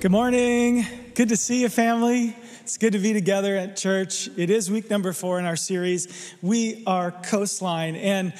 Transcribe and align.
Good 0.00 0.12
morning. 0.12 0.86
Good 1.14 1.28
to 1.28 1.36
see 1.36 1.60
you, 1.60 1.68
family. 1.68 2.34
It's 2.62 2.78
good 2.78 2.94
to 2.94 2.98
be 2.98 3.12
together 3.12 3.54
at 3.54 3.76
church. 3.76 4.30
It 4.34 4.48
is 4.48 4.70
week 4.70 4.88
number 4.88 5.12
four 5.12 5.38
in 5.38 5.44
our 5.44 5.56
series. 5.56 6.32
We 6.40 6.84
are 6.86 7.10
Coastline. 7.10 7.96
And 7.96 8.32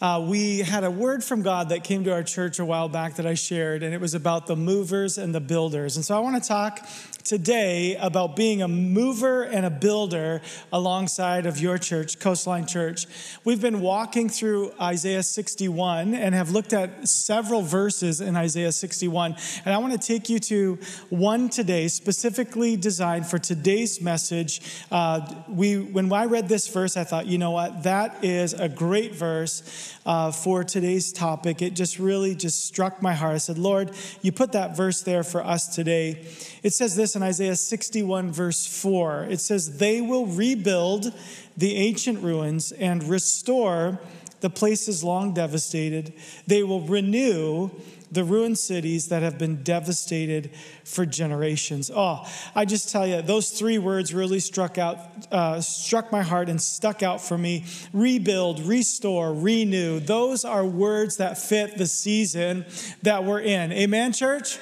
uh, 0.00 0.24
we 0.28 0.60
had 0.60 0.84
a 0.84 0.90
word 0.90 1.24
from 1.24 1.42
God 1.42 1.70
that 1.70 1.82
came 1.82 2.04
to 2.04 2.12
our 2.12 2.22
church 2.22 2.60
a 2.60 2.64
while 2.64 2.88
back 2.88 3.16
that 3.16 3.26
I 3.26 3.34
shared, 3.34 3.82
and 3.82 3.92
it 3.92 4.00
was 4.00 4.14
about 4.14 4.46
the 4.46 4.54
movers 4.54 5.18
and 5.18 5.34
the 5.34 5.40
builders. 5.40 5.96
And 5.96 6.04
so 6.04 6.16
I 6.16 6.20
want 6.20 6.40
to 6.40 6.48
talk 6.48 6.78
today 7.24 7.96
about 7.96 8.36
being 8.36 8.62
a 8.62 8.68
mover 8.68 9.42
and 9.42 9.66
a 9.66 9.70
builder 9.70 10.40
alongside 10.72 11.46
of 11.46 11.58
your 11.58 11.78
church, 11.78 12.18
Coastline 12.18 12.66
Church. 12.66 13.06
We've 13.44 13.60
been 13.60 13.80
walking 13.80 14.28
through 14.28 14.72
Isaiah 14.80 15.22
61 15.22 16.14
and 16.14 16.34
have 16.34 16.50
looked 16.50 16.72
at 16.72 17.08
several 17.08 17.62
verses 17.62 18.20
in 18.20 18.36
Isaiah 18.36 18.72
61. 18.72 19.36
And 19.64 19.74
I 19.74 19.78
want 19.78 19.92
to 19.92 19.98
take 19.98 20.28
you 20.28 20.38
to 20.40 20.78
one 21.08 21.48
today, 21.48 21.88
specifically 21.88 22.76
designed 22.76 23.26
for 23.26 23.38
today's 23.38 24.00
message. 24.00 24.60
Uh, 24.90 25.20
we, 25.48 25.78
when 25.78 26.12
I 26.12 26.24
read 26.24 26.48
this 26.48 26.68
verse, 26.68 26.96
I 26.96 27.04
thought, 27.04 27.26
you 27.26 27.38
know 27.38 27.50
what? 27.50 27.82
That 27.82 28.24
is 28.24 28.54
a 28.54 28.68
great 28.68 29.14
verse 29.14 29.96
uh, 30.06 30.32
for 30.32 30.64
today's 30.64 31.12
topic. 31.12 31.62
It 31.62 31.74
just 31.74 31.98
really 31.98 32.34
just 32.34 32.66
struck 32.66 33.02
my 33.02 33.14
heart. 33.14 33.34
I 33.34 33.38
said, 33.38 33.58
Lord, 33.58 33.92
you 34.22 34.32
put 34.32 34.52
that 34.52 34.76
verse 34.76 35.02
there 35.02 35.22
for 35.22 35.44
us 35.44 35.74
today. 35.74 36.26
It 36.62 36.72
says 36.72 36.96
this 36.96 37.09
in 37.16 37.22
Isaiah 37.22 37.56
61, 37.56 38.32
verse 38.32 38.66
4. 38.66 39.24
It 39.30 39.40
says, 39.40 39.78
They 39.78 40.00
will 40.00 40.26
rebuild 40.26 41.12
the 41.56 41.76
ancient 41.76 42.22
ruins 42.22 42.72
and 42.72 43.02
restore 43.04 43.98
the 44.40 44.50
places 44.50 45.04
long 45.04 45.34
devastated. 45.34 46.12
They 46.46 46.62
will 46.62 46.80
renew 46.80 47.70
the 48.12 48.24
ruined 48.24 48.58
cities 48.58 49.08
that 49.08 49.22
have 49.22 49.38
been 49.38 49.62
devastated 49.62 50.50
for 50.84 51.06
generations. 51.06 51.90
Oh, 51.94 52.26
I 52.54 52.64
just 52.64 52.90
tell 52.90 53.06
you, 53.06 53.22
those 53.22 53.50
three 53.50 53.78
words 53.78 54.12
really 54.12 54.40
struck 54.40 54.78
out, 54.78 54.98
uh, 55.30 55.60
struck 55.60 56.10
my 56.10 56.22
heart 56.22 56.48
and 56.48 56.60
stuck 56.60 57.02
out 57.02 57.20
for 57.20 57.38
me. 57.38 57.64
Rebuild, 57.92 58.60
restore, 58.60 59.32
renew. 59.32 60.00
Those 60.00 60.44
are 60.44 60.64
words 60.64 61.18
that 61.18 61.38
fit 61.38 61.78
the 61.78 61.86
season 61.86 62.64
that 63.02 63.24
we're 63.24 63.40
in. 63.40 63.72
Amen, 63.72 64.12
church? 64.12 64.58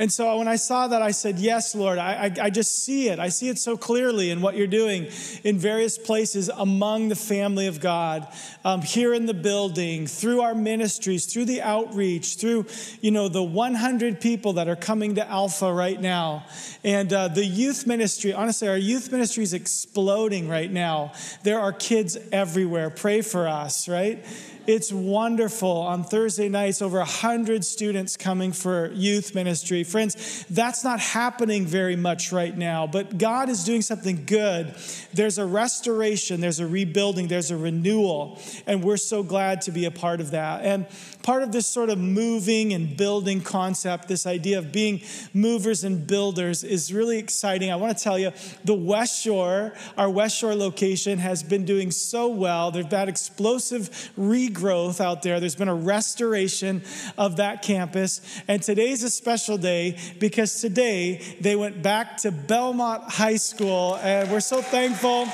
And 0.00 0.10
so 0.10 0.38
when 0.38 0.48
I 0.48 0.56
saw 0.56 0.88
that, 0.88 1.02
I 1.02 1.10
said, 1.10 1.38
Yes, 1.38 1.74
Lord, 1.74 1.98
I, 1.98 2.12
I, 2.14 2.44
I, 2.44 2.50
just 2.50 2.84
see 2.84 3.10
it. 3.10 3.18
I 3.18 3.28
see 3.28 3.50
it 3.50 3.58
so 3.58 3.76
clearly 3.76 4.30
in 4.30 4.40
what 4.40 4.56
you're 4.56 4.66
doing 4.66 5.08
in 5.44 5.58
various 5.58 5.98
places 5.98 6.48
among 6.48 7.10
the 7.10 7.14
family 7.14 7.66
of 7.66 7.80
God, 7.80 8.26
um, 8.64 8.80
here 8.80 9.12
in 9.12 9.26
the 9.26 9.34
building, 9.34 10.06
through 10.06 10.40
our 10.40 10.54
ministries, 10.54 11.26
through 11.26 11.44
the 11.44 11.60
outreach, 11.60 12.36
through, 12.36 12.64
you 13.02 13.10
know, 13.10 13.28
the 13.28 13.42
100 13.42 14.22
people 14.22 14.54
that 14.54 14.68
are 14.68 14.76
coming 14.76 15.16
to 15.16 15.28
Alpha 15.28 15.70
right 15.70 16.00
now. 16.00 16.46
And 16.82 17.12
uh, 17.12 17.28
the 17.28 17.44
youth 17.44 17.86
ministry, 17.86 18.32
honestly, 18.32 18.68
our 18.68 18.78
youth 18.78 19.12
ministry 19.12 19.42
is 19.42 19.52
exploding 19.52 20.48
right 20.48 20.72
now. 20.72 21.12
There 21.42 21.60
are 21.60 21.74
kids 21.74 22.16
everywhere. 22.32 22.88
Pray 22.88 23.20
for 23.20 23.46
us, 23.46 23.86
right? 23.86 24.24
It's 24.70 24.92
wonderful. 24.92 25.68
On 25.68 26.04
Thursday 26.04 26.48
nights, 26.48 26.80
over 26.80 26.98
100 26.98 27.64
students 27.64 28.16
coming 28.16 28.52
for 28.52 28.92
youth 28.92 29.34
ministry. 29.34 29.82
Friends, 29.82 30.44
that's 30.48 30.84
not 30.84 31.00
happening 31.00 31.66
very 31.66 31.96
much 31.96 32.30
right 32.30 32.56
now, 32.56 32.86
but 32.86 33.18
God 33.18 33.48
is 33.48 33.64
doing 33.64 33.82
something 33.82 34.26
good. 34.26 34.72
There's 35.12 35.38
a 35.38 35.44
restoration, 35.44 36.40
there's 36.40 36.60
a 36.60 36.68
rebuilding, 36.68 37.26
there's 37.26 37.50
a 37.50 37.56
renewal, 37.56 38.38
and 38.64 38.84
we're 38.84 38.96
so 38.96 39.24
glad 39.24 39.62
to 39.62 39.72
be 39.72 39.86
a 39.86 39.90
part 39.90 40.20
of 40.20 40.30
that. 40.30 40.64
And 40.64 40.86
part 41.24 41.42
of 41.42 41.50
this 41.50 41.66
sort 41.66 41.90
of 41.90 41.98
moving 41.98 42.72
and 42.72 42.96
building 42.96 43.40
concept, 43.40 44.06
this 44.06 44.24
idea 44.24 44.60
of 44.60 44.70
being 44.70 45.00
movers 45.34 45.82
and 45.82 46.06
builders, 46.06 46.62
is 46.62 46.94
really 46.94 47.18
exciting. 47.18 47.72
I 47.72 47.76
want 47.76 47.98
to 47.98 48.04
tell 48.04 48.20
you, 48.20 48.30
the 48.62 48.74
West 48.74 49.20
Shore, 49.20 49.72
our 49.98 50.08
West 50.08 50.36
Shore 50.36 50.54
location, 50.54 51.18
has 51.18 51.42
been 51.42 51.64
doing 51.64 51.90
so 51.90 52.28
well. 52.28 52.70
They've 52.70 52.88
had 52.88 53.08
explosive 53.08 53.90
regrowth 54.16 54.59
out 55.00 55.22
there. 55.22 55.40
There's 55.40 55.56
been 55.56 55.68
a 55.68 55.74
restoration 55.74 56.82
of 57.16 57.36
that 57.36 57.62
campus. 57.62 58.20
And 58.48 58.62
today's 58.62 59.02
a 59.02 59.10
special 59.10 59.56
day 59.58 59.96
because 60.18 60.60
today 60.60 61.22
they 61.40 61.56
went 61.56 61.82
back 61.82 62.18
to 62.18 62.30
Belmont 62.30 63.04
High 63.04 63.36
School, 63.36 63.96
and 64.02 64.30
we're 64.30 64.40
so 64.40 64.60
thankful. 64.60 65.26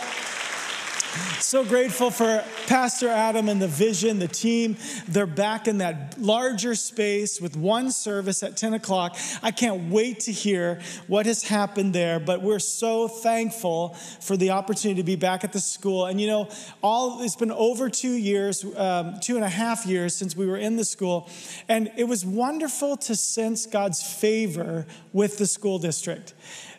So 1.41 1.65
grateful 1.65 2.11
for 2.11 2.45
Pastor 2.67 3.09
Adam 3.09 3.49
and 3.49 3.63
the 3.63 3.69
vision, 3.69 4.19
the 4.19 4.29
team. 4.29 4.77
They're 5.07 5.27
back 5.27 5.69
in 5.69 5.79
that 5.79 6.19
larger 6.19 6.75
space 6.75 7.41
with 7.41 7.57
one 7.57 7.93
service 7.93 8.43
at 8.43 8.57
10 8.57 8.75
o'clock. 8.75 9.17
I 9.43 9.51
can't 9.51 9.91
wait 9.91 10.21
to 10.21 10.33
hear 10.33 10.81
what 11.07 11.27
has 11.27 11.45
happened 11.45 11.95
there, 11.95 12.19
but 12.19 12.43
we're 12.43 12.59
so 12.59 13.07
thankful 13.07 13.91
for 14.21 14.37
the 14.37 14.51
opportunity 14.51 15.01
to 15.01 15.07
be 15.07 15.17
back 15.17 15.45
at 15.45 15.53
the 15.53 15.61
school. 15.61 16.07
And 16.07 16.21
you 16.21 16.27
know, 16.27 16.49
all 16.83 17.23
it's 17.23 17.37
been 17.37 17.53
over 17.53 17.89
two 17.89 18.15
years, 18.15 18.65
um, 18.77 19.15
two 19.21 19.37
and 19.37 19.45
a 19.45 19.49
half 19.49 19.87
years 19.87 20.15
since 20.15 20.37
we 20.37 20.47
were 20.47 20.59
in 20.59 20.77
the 20.77 20.85
school, 20.85 21.31
and 21.69 21.91
it 21.97 22.05
was 22.05 22.25
wonderful 22.25 22.97
to 22.97 23.15
sense 23.15 23.67
God's 23.67 24.03
favor 24.03 24.87
with 25.13 25.39
the 25.39 25.47
school 25.47 25.79
district 25.79 26.35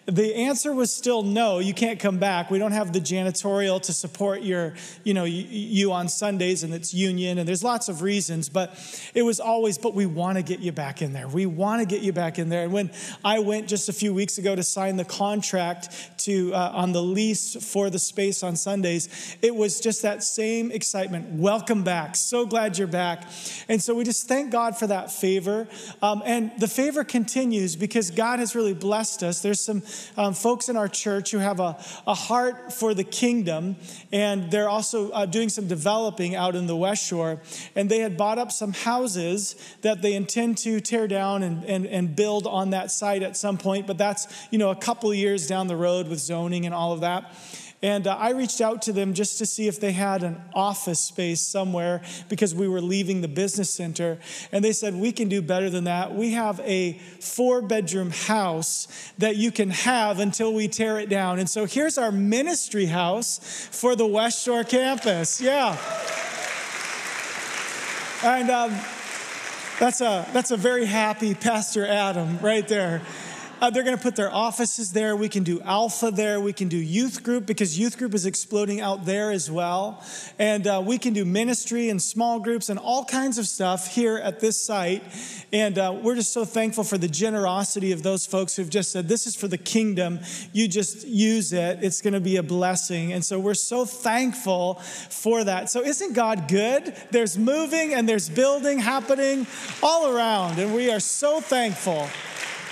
the 0.08 0.36
answer 0.36 0.74
was 0.74 0.94
still 0.94 1.22
no 1.22 1.60
you 1.60 1.74
can't 1.74 2.00
come 2.00 2.18
back. 2.18 2.50
We 2.50 2.60
don't 2.60 2.72
have 2.72 2.94
the 2.94 3.00
janitorial 3.00 3.82
to 3.84 3.94
support 3.94 4.42
your 4.42 4.74
you 5.04 5.14
know 5.14 5.26
you 5.26 5.92
on 5.92 6.08
sundays 6.08 6.64
and 6.64 6.74
it's 6.74 6.94
union 6.94 7.38
and 7.38 7.48
there's 7.48 7.64
lots 7.64 7.90
of 7.90 8.02
reasons 8.02 8.48
but 8.48 8.74
it 9.14 9.24
was 9.24 9.40
always 9.42 9.78
but 9.78 9.94
we 9.94 10.06
want 10.06 10.38
to 10.38 10.44
get 10.44 10.60
you 10.60 10.72
back 10.72 11.02
in 11.02 11.12
there. 11.12 11.28
We 11.28 11.46
want 11.46 11.82
to 11.82 11.86
get 11.86 12.04
you 12.04 12.14
back 12.14 12.40
in 12.40 12.48
there. 12.48 12.64
And 12.64 12.72
when 12.72 12.90
i 13.26 13.40
went 13.40 13.68
just 13.68 13.90
a 13.90 13.94
few 13.94 14.14
weeks 14.14 14.38
ago 14.38 14.56
to 14.56 14.64
sign 14.64 14.96
the 14.96 15.06
contract 15.06 15.94
to 16.20 16.54
uh, 16.54 16.72
on 16.74 16.94
the 16.94 17.04
lease 17.04 17.56
for 17.72 17.90
the 17.90 18.00
space 18.00 18.44
on 18.44 18.56
sundays 18.56 19.38
it 19.42 19.54
was 19.54 19.82
just 19.82 20.02
that 20.04 20.24
same 20.24 20.72
excitement. 20.72 21.32
Welcome 21.32 21.84
back. 21.84 22.16
So 22.16 22.46
glad 22.46 22.78
you're 22.78 22.88
back. 22.88 23.24
And 23.68 23.82
so 23.82 23.94
we 23.94 24.04
just 24.04 24.28
thank 24.28 24.52
god 24.52 24.78
for 24.78 24.88
that 24.88 25.12
favor. 25.12 25.68
Um, 26.02 26.24
and 26.26 26.52
the 26.60 26.68
favor 26.68 27.04
continues 27.04 27.76
because 27.76 28.10
god 28.10 28.40
has 28.40 28.56
really 28.56 28.74
blessed 28.74 29.24
us. 29.24 29.42
There's 29.42 29.60
some 29.60 29.82
um, 30.18 30.34
folks 30.34 30.70
in 30.70 30.78
our 30.78 30.88
church 30.88 31.32
who 31.32 31.40
have 31.40 31.60
a, 31.60 31.78
a 32.06 32.14
heart 32.14 32.74
for 32.74 32.94
the 32.94 33.04
kingdom, 33.04 33.76
and 34.12 34.52
they're 34.52 34.70
also 34.70 35.12
uh, 35.12 35.26
doing 35.26 35.50
some 35.50 35.68
developing 35.68 36.36
out 36.36 36.56
in 36.56 36.68
the 36.68 36.76
West 36.76 37.06
Shore. 37.06 37.42
And 37.76 37.90
they 37.90 38.00
had 38.00 38.18
bought 38.18 38.40
up 38.40 38.52
some 38.52 38.74
houses 38.74 39.56
that 39.82 40.02
they 40.02 40.14
intend 40.14 40.58
to 40.60 40.80
tear 40.80 41.08
down 41.08 41.44
and, 41.44 41.64
and, 41.66 41.86
and 41.86 42.16
build 42.16 42.48
on 42.48 42.72
that 42.72 42.92
site 42.92 43.24
at 43.24 43.38
some 43.38 43.58
point, 43.58 43.88
but 43.88 43.98
that's, 43.98 44.48
you 44.52 44.58
know, 44.58 44.70
a 44.70 44.76
couple 44.76 45.14
years 45.14 45.48
down 45.48 45.68
the 45.68 45.76
road 45.76 46.08
with 46.08 46.20
zoning 46.20 46.66
and 46.66 46.74
all 46.74 46.94
of 46.94 47.02
that. 47.02 47.32
And 47.84 48.08
uh, 48.08 48.16
I 48.16 48.32
reached 48.32 48.60
out 48.60 48.82
to 48.84 48.94
them 48.94 49.14
just 49.14 49.38
to 49.38 49.46
see 49.46 49.68
if 49.68 49.80
they 49.80 49.92
had 49.92 50.24
an 50.24 50.42
office 50.56 51.00
space 51.00 51.42
somewhere 51.42 52.02
because 52.28 52.56
we 52.56 52.68
were 52.68 52.82
leaving 52.82 53.22
the 53.22 53.28
business 53.28 53.70
center. 53.70 54.18
And 54.52 54.66
they 54.66 54.72
said, 54.72 54.96
We 54.96 55.12
can 55.12 55.30
do 55.30 55.44
better 55.44 55.70
than 55.70 55.84
that. 55.84 56.16
We 56.16 56.32
have 56.32 56.60
a 56.62 56.94
four 57.20 57.62
bedroom 57.62 58.10
house 58.10 58.88
that 59.20 59.36
you 59.36 59.52
can 59.52 59.70
have 59.70 60.20
until 60.20 60.56
we 60.56 60.68
tear 60.68 60.98
it 60.98 61.08
down. 61.08 61.38
And 61.38 61.48
so 61.48 61.66
here's 61.66 62.00
our 62.00 62.12
ministry 62.12 62.88
house 62.88 63.40
for 63.72 63.96
the 63.96 64.08
West 64.08 64.44
Shore 64.44 64.64
campus. 64.64 65.40
Yeah. 65.40 65.78
And 68.24 68.50
um, 68.50 68.72
that's, 69.80 70.02
a, 70.02 70.28
that's 70.34 70.50
a 70.50 70.58
very 70.58 70.86
happy 70.86 71.36
Pastor 71.36 71.86
Adam 71.86 72.40
right 72.40 72.68
there. 72.68 73.04
Uh, 73.60 73.72
they're 73.72 73.84
going 73.84 73.98
to 73.98 74.02
put 74.02 74.16
their 74.16 74.32
offices 74.32 74.92
there. 74.92 75.16
We 75.16 75.30
can 75.30 75.42
do 75.42 75.60
alpha 75.62 76.12
there. 76.12 76.40
We 76.40 76.54
can 76.54 76.68
do 76.68 76.78
youth 76.78 77.24
group 77.24 77.48
because 77.48 77.78
youth 77.78 77.98
group 77.98 78.14
is 78.14 78.28
exploding 78.28 78.82
out 78.82 79.06
there 79.06 79.32
as 79.32 79.50
well. 79.50 80.04
And 80.38 80.68
uh, 80.68 80.84
we 80.86 81.00
can 81.00 81.14
do 81.14 81.26
ministry 81.26 81.90
and 81.90 82.00
small 82.00 82.40
groups 82.40 82.70
and 82.70 82.78
all 82.78 83.04
kinds 83.04 83.40
of 83.40 83.48
stuff 83.48 83.96
here 83.96 84.18
at 84.18 84.40
this 84.40 84.62
site. 84.62 85.02
And 85.52 85.80
uh, 85.80 85.98
we're 86.04 86.14
just 86.14 86.34
so 86.34 86.46
thankful 86.46 86.84
for 86.84 87.00
the 87.00 87.08
generosity 87.08 87.92
of 87.92 88.04
those 88.04 88.28
folks 88.28 88.56
who've 88.56 88.70
just 88.70 88.92
said, 88.92 89.08
This 89.08 89.26
is 89.26 89.36
for 89.36 89.48
the 89.48 89.58
kingdom. 89.58 90.20
You 90.54 90.68
just 90.68 91.08
use 91.08 91.52
it, 91.52 91.80
it's 91.82 92.02
going 92.02 92.14
to 92.14 92.20
be 92.20 92.36
a 92.36 92.44
blessing. 92.44 93.12
And 93.12 93.26
so 93.26 93.40
we're 93.40 93.56
so 93.56 93.86
thankful 93.86 94.76
for 94.76 95.44
that. 95.44 95.72
So, 95.72 95.82
isn't 95.82 96.14
God 96.14 96.48
good? 96.48 96.94
There's 97.10 97.40
moving 97.40 97.96
and 97.96 98.08
there's 98.08 98.30
building 98.30 98.78
happening 98.78 99.48
all 99.82 100.16
around. 100.16 100.60
And 100.60 100.76
we 100.76 100.92
are 100.92 101.00
so 101.00 101.42
thankful 101.42 102.08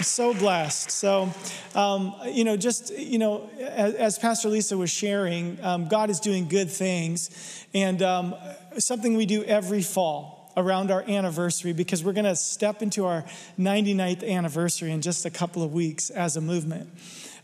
so 0.02 0.34
blessed. 0.34 0.92
So, 0.92 1.34
um, 1.74 2.16
you 2.26 2.44
know, 2.44 2.58
just, 2.58 2.94
you 2.98 3.18
know, 3.18 3.50
as, 3.60 3.94
as 3.96 4.20
Pastor 4.20 4.50
Lisa 4.50 4.78
was 4.78 4.90
sharing, 4.90 5.64
um, 5.64 5.88
God 5.88 6.10
is 6.10 6.20
doing 6.20 6.48
good 6.48 6.70
things. 6.70 7.30
And 7.74 8.02
um, 8.02 8.36
something 8.78 9.16
we 9.16 9.26
do 9.26 9.44
every 9.44 9.82
fall 9.82 10.52
around 10.58 10.92
our 10.92 11.02
anniversary, 11.02 11.74
because 11.74 12.04
we're 12.04 12.14
going 12.14 12.26
to 12.26 12.36
step 12.36 12.82
into 12.82 13.06
our 13.06 13.26
99th 13.60 14.28
anniversary 14.28 14.92
in 14.92 15.02
just 15.02 15.26
a 15.26 15.30
couple 15.30 15.64
of 15.64 15.74
weeks 15.74 16.10
as 16.10 16.38
a 16.38 16.42
movement. 16.42 16.90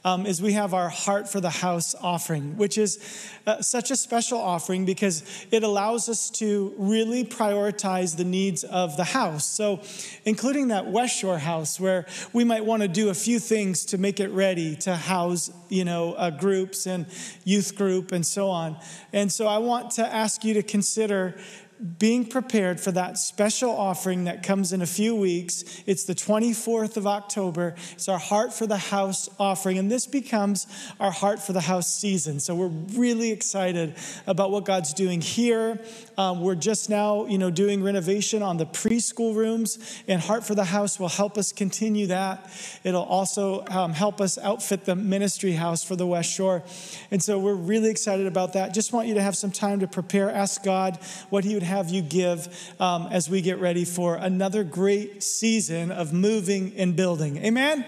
Um, 0.03 0.25
is 0.25 0.41
we 0.41 0.53
have 0.53 0.73
our 0.73 0.89
Heart 0.89 1.29
for 1.29 1.39
the 1.39 1.49
House 1.49 1.93
offering, 2.01 2.57
which 2.57 2.77
is 2.77 2.99
uh, 3.45 3.61
such 3.61 3.91
a 3.91 3.95
special 3.95 4.39
offering 4.39 4.85
because 4.85 5.23
it 5.51 5.63
allows 5.63 6.09
us 6.09 6.29
to 6.31 6.73
really 6.77 7.23
prioritize 7.23 8.17
the 8.17 8.23
needs 8.23 8.63
of 8.63 8.97
the 8.97 9.03
house. 9.03 9.45
So, 9.45 9.81
including 10.25 10.69
that 10.69 10.87
West 10.87 11.17
Shore 11.17 11.37
house 11.37 11.79
where 11.79 12.05
we 12.33 12.43
might 12.43 12.65
want 12.65 12.81
to 12.81 12.87
do 12.87 13.09
a 13.09 13.13
few 13.13 13.39
things 13.39 13.85
to 13.85 13.97
make 13.97 14.19
it 14.19 14.29
ready 14.29 14.75
to 14.77 14.95
house, 14.95 15.51
you 15.69 15.85
know, 15.85 16.13
uh, 16.13 16.31
groups 16.31 16.87
and 16.87 17.05
youth 17.43 17.75
group 17.75 18.11
and 18.11 18.25
so 18.25 18.49
on. 18.49 18.77
And 19.13 19.31
so, 19.31 19.47
I 19.47 19.59
want 19.59 19.91
to 19.91 20.13
ask 20.13 20.43
you 20.43 20.55
to 20.55 20.63
consider 20.63 21.35
being 21.81 22.25
prepared 22.25 22.79
for 22.79 22.91
that 22.91 23.17
special 23.17 23.71
offering 23.71 24.25
that 24.25 24.43
comes 24.43 24.71
in 24.71 24.81
a 24.83 24.85
few 24.85 25.15
weeks. 25.15 25.81
It's 25.87 26.03
the 26.03 26.13
24th 26.13 26.95
of 26.95 27.07
October. 27.07 27.75
It's 27.93 28.07
our 28.07 28.19
Heart 28.19 28.53
for 28.53 28.67
the 28.67 28.77
House 28.77 29.29
offering, 29.39 29.79
and 29.79 29.89
this 29.89 30.05
becomes 30.05 30.67
our 30.99 31.09
Heart 31.09 31.41
for 31.41 31.53
the 31.53 31.61
House 31.61 31.91
season. 31.91 32.39
So 32.39 32.53
we're 32.53 32.67
really 32.67 33.31
excited 33.31 33.95
about 34.27 34.51
what 34.51 34.65
God's 34.65 34.93
doing 34.93 35.21
here. 35.21 35.79
Um, 36.17 36.41
we're 36.41 36.55
just 36.55 36.89
now, 36.89 37.25
you 37.25 37.39
know, 37.39 37.49
doing 37.49 37.81
renovation 37.81 38.43
on 38.43 38.57
the 38.57 38.67
preschool 38.67 39.35
rooms, 39.35 40.03
and 40.07 40.21
Heart 40.21 40.45
for 40.45 40.53
the 40.53 40.65
House 40.65 40.99
will 40.99 41.09
help 41.09 41.37
us 41.37 41.51
continue 41.51 42.07
that. 42.07 42.47
It'll 42.83 43.01
also 43.01 43.65
um, 43.67 43.93
help 43.93 44.21
us 44.21 44.37
outfit 44.37 44.85
the 44.85 44.95
ministry 44.95 45.53
house 45.53 45.83
for 45.83 45.95
the 45.95 46.05
West 46.05 46.31
Shore. 46.31 46.63
And 47.09 47.23
so 47.23 47.39
we're 47.39 47.55
really 47.55 47.89
excited 47.89 48.27
about 48.27 48.53
that. 48.53 48.73
Just 48.73 48.93
want 48.93 49.07
you 49.07 49.15
to 49.15 49.21
have 49.21 49.35
some 49.35 49.51
time 49.51 49.79
to 49.79 49.87
prepare, 49.87 50.29
ask 50.29 50.63
God 50.63 50.99
what 51.29 51.43
He 51.43 51.55
would 51.55 51.63
have 51.71 51.89
you 51.89 52.01
give 52.01 52.73
um, 52.79 53.07
as 53.09 53.29
we 53.29 53.41
get 53.41 53.59
ready 53.59 53.85
for 53.85 54.15
another 54.15 54.63
great 54.63 55.23
season 55.23 55.89
of 55.91 56.11
moving 56.11 56.73
and 56.77 56.95
building. 56.95 57.37
Amen? 57.37 57.85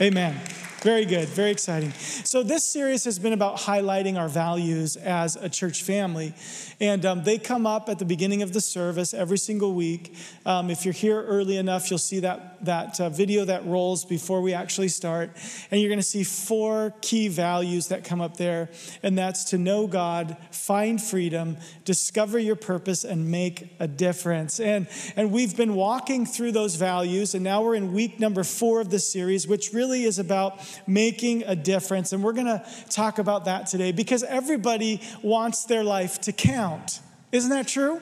Amen. 0.00 0.40
Very 0.82 1.04
good, 1.04 1.28
very 1.28 1.52
exciting. 1.52 1.92
So, 1.92 2.42
this 2.42 2.64
series 2.64 3.04
has 3.04 3.16
been 3.16 3.32
about 3.32 3.56
highlighting 3.56 4.18
our 4.18 4.28
values 4.28 4.96
as 4.96 5.36
a 5.36 5.48
church 5.48 5.84
family. 5.84 6.34
And 6.80 7.06
um, 7.06 7.22
they 7.22 7.38
come 7.38 7.64
up 7.68 7.88
at 7.88 8.00
the 8.00 8.04
beginning 8.04 8.42
of 8.42 8.52
the 8.52 8.60
service 8.60 9.14
every 9.14 9.38
single 9.38 9.74
week. 9.74 10.16
Um, 10.44 10.68
if 10.68 10.84
you're 10.84 10.92
here 10.92 11.22
early 11.22 11.56
enough, 11.56 11.88
you'll 11.88 11.98
see 12.00 12.18
that, 12.20 12.64
that 12.64 13.00
uh, 13.00 13.10
video 13.10 13.44
that 13.44 13.64
rolls 13.64 14.04
before 14.04 14.40
we 14.40 14.52
actually 14.52 14.88
start. 14.88 15.30
And 15.70 15.80
you're 15.80 15.88
going 15.88 16.00
to 16.00 16.02
see 16.02 16.24
four 16.24 16.92
key 17.00 17.28
values 17.28 17.86
that 17.88 18.02
come 18.02 18.20
up 18.20 18.36
there. 18.36 18.68
And 19.04 19.16
that's 19.16 19.44
to 19.50 19.58
know 19.58 19.86
God, 19.86 20.36
find 20.50 21.00
freedom, 21.00 21.58
discover 21.84 22.40
your 22.40 22.56
purpose, 22.56 23.04
and 23.04 23.30
make 23.30 23.72
a 23.78 23.86
difference. 23.86 24.58
And, 24.58 24.88
and 25.14 25.30
we've 25.30 25.56
been 25.56 25.76
walking 25.76 26.26
through 26.26 26.50
those 26.50 26.74
values. 26.74 27.36
And 27.36 27.44
now 27.44 27.62
we're 27.62 27.76
in 27.76 27.92
week 27.92 28.18
number 28.18 28.42
four 28.42 28.80
of 28.80 28.90
the 28.90 28.98
series, 28.98 29.46
which 29.46 29.72
really 29.72 30.02
is 30.02 30.18
about 30.18 30.58
making 30.86 31.42
a 31.44 31.56
difference. 31.56 32.12
And 32.12 32.22
we're 32.22 32.32
going 32.32 32.46
to 32.46 32.64
talk 32.90 33.18
about 33.18 33.44
that 33.46 33.66
today 33.66 33.92
because 33.92 34.22
everybody 34.22 35.00
wants 35.22 35.64
their 35.64 35.84
life 35.84 36.20
to 36.22 36.32
count. 36.32 37.00
Isn't 37.32 37.50
that 37.50 37.68
true? 37.68 38.00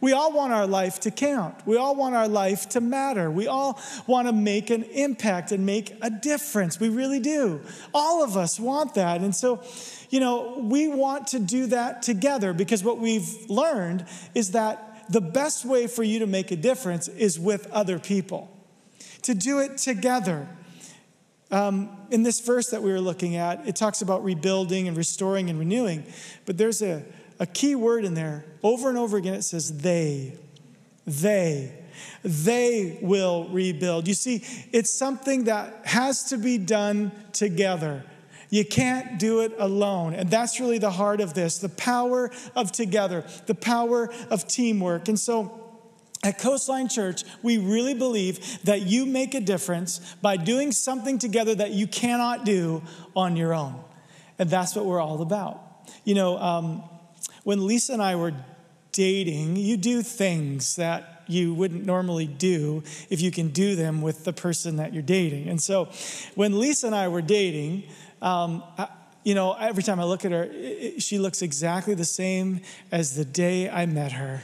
We 0.00 0.12
all 0.12 0.32
want 0.32 0.52
our 0.52 0.66
life 0.66 1.00
to 1.00 1.10
count. 1.10 1.66
We 1.66 1.76
all 1.76 1.96
want 1.96 2.14
our 2.14 2.28
life 2.28 2.68
to 2.70 2.80
matter. 2.80 3.30
We 3.30 3.46
all 3.46 3.80
want 4.06 4.28
to 4.28 4.32
make 4.32 4.70
an 4.70 4.82
impact 4.84 5.52
and 5.52 5.64
make 5.64 5.96
a 6.02 6.10
difference. 6.10 6.78
We 6.78 6.90
really 6.90 7.20
do. 7.20 7.60
All 7.94 8.22
of 8.22 8.36
us 8.36 8.60
want 8.60 8.94
that. 8.94 9.22
And 9.22 9.34
so, 9.34 9.62
you 10.10 10.20
know, 10.20 10.58
we 10.58 10.88
want 10.88 11.28
to 11.28 11.38
do 11.38 11.66
that 11.66 12.02
together 12.02 12.52
because 12.52 12.84
what 12.84 12.98
we've 12.98 13.48
learned 13.48 14.04
is 14.34 14.50
that 14.50 15.06
the 15.08 15.20
best 15.20 15.64
way 15.64 15.86
for 15.86 16.02
you 16.02 16.18
to 16.18 16.26
make 16.26 16.50
a 16.50 16.56
difference 16.56 17.08
is 17.08 17.38
with 17.38 17.66
other 17.70 17.98
people, 17.98 18.50
to 19.22 19.34
do 19.34 19.60
it 19.60 19.78
together. 19.78 20.46
Um, 21.50 21.90
in 22.10 22.22
this 22.22 22.40
verse 22.40 22.70
that 22.70 22.82
we 22.82 22.90
were 22.90 23.00
looking 23.00 23.36
at, 23.36 23.66
it 23.68 23.76
talks 23.76 24.02
about 24.02 24.24
rebuilding 24.24 24.88
and 24.88 24.96
restoring 24.96 25.48
and 25.48 25.58
renewing, 25.58 26.04
but 26.44 26.58
there's 26.58 26.82
a, 26.82 27.04
a 27.38 27.46
key 27.46 27.74
word 27.74 28.04
in 28.04 28.14
there. 28.14 28.44
Over 28.62 28.88
and 28.88 28.98
over 28.98 29.16
again, 29.16 29.34
it 29.34 29.42
says 29.42 29.78
they. 29.78 30.36
They. 31.06 31.72
They 32.24 32.98
will 33.00 33.48
rebuild. 33.48 34.08
You 34.08 34.14
see, 34.14 34.44
it's 34.72 34.92
something 34.92 35.44
that 35.44 35.86
has 35.86 36.24
to 36.24 36.36
be 36.36 36.58
done 36.58 37.12
together. 37.32 38.04
You 38.50 38.64
can't 38.64 39.18
do 39.18 39.40
it 39.40 39.54
alone. 39.58 40.14
And 40.14 40.30
that's 40.30 40.60
really 40.60 40.78
the 40.78 40.90
heart 40.90 41.20
of 41.20 41.34
this 41.34 41.58
the 41.58 41.68
power 41.68 42.30
of 42.54 42.72
together, 42.72 43.24
the 43.46 43.54
power 43.54 44.12
of 44.30 44.46
teamwork. 44.46 45.08
And 45.08 45.18
so, 45.18 45.65
at 46.26 46.38
Coastline 46.40 46.88
Church, 46.88 47.22
we 47.40 47.56
really 47.56 47.94
believe 47.94 48.62
that 48.64 48.82
you 48.82 49.06
make 49.06 49.34
a 49.34 49.40
difference 49.40 50.16
by 50.20 50.36
doing 50.36 50.72
something 50.72 51.18
together 51.18 51.54
that 51.54 51.70
you 51.70 51.86
cannot 51.86 52.44
do 52.44 52.82
on 53.14 53.36
your 53.36 53.54
own. 53.54 53.80
And 54.36 54.50
that's 54.50 54.74
what 54.74 54.86
we're 54.86 55.00
all 55.00 55.22
about. 55.22 55.62
You 56.04 56.16
know, 56.16 56.36
um, 56.38 56.82
when 57.44 57.64
Lisa 57.64 57.92
and 57.92 58.02
I 58.02 58.16
were 58.16 58.34
dating, 58.90 59.54
you 59.54 59.76
do 59.76 60.02
things 60.02 60.74
that 60.76 61.22
you 61.28 61.54
wouldn't 61.54 61.86
normally 61.86 62.26
do 62.26 62.82
if 63.08 63.20
you 63.20 63.30
can 63.30 63.50
do 63.50 63.76
them 63.76 64.02
with 64.02 64.24
the 64.24 64.32
person 64.32 64.76
that 64.76 64.92
you're 64.92 65.02
dating. 65.04 65.48
And 65.48 65.62
so 65.62 65.88
when 66.34 66.58
Lisa 66.58 66.86
and 66.86 66.94
I 66.94 67.06
were 67.06 67.22
dating, 67.22 67.84
um, 68.20 68.64
I, 68.76 68.88
you 69.22 69.34
know, 69.34 69.52
every 69.52 69.84
time 69.84 70.00
I 70.00 70.04
look 70.04 70.24
at 70.24 70.32
her, 70.32 70.50
she 70.98 71.18
looks 71.18 71.42
exactly 71.42 71.94
the 71.94 72.04
same 72.04 72.62
as 72.90 73.14
the 73.14 73.24
day 73.24 73.68
I 73.70 73.86
met 73.86 74.12
her. 74.12 74.40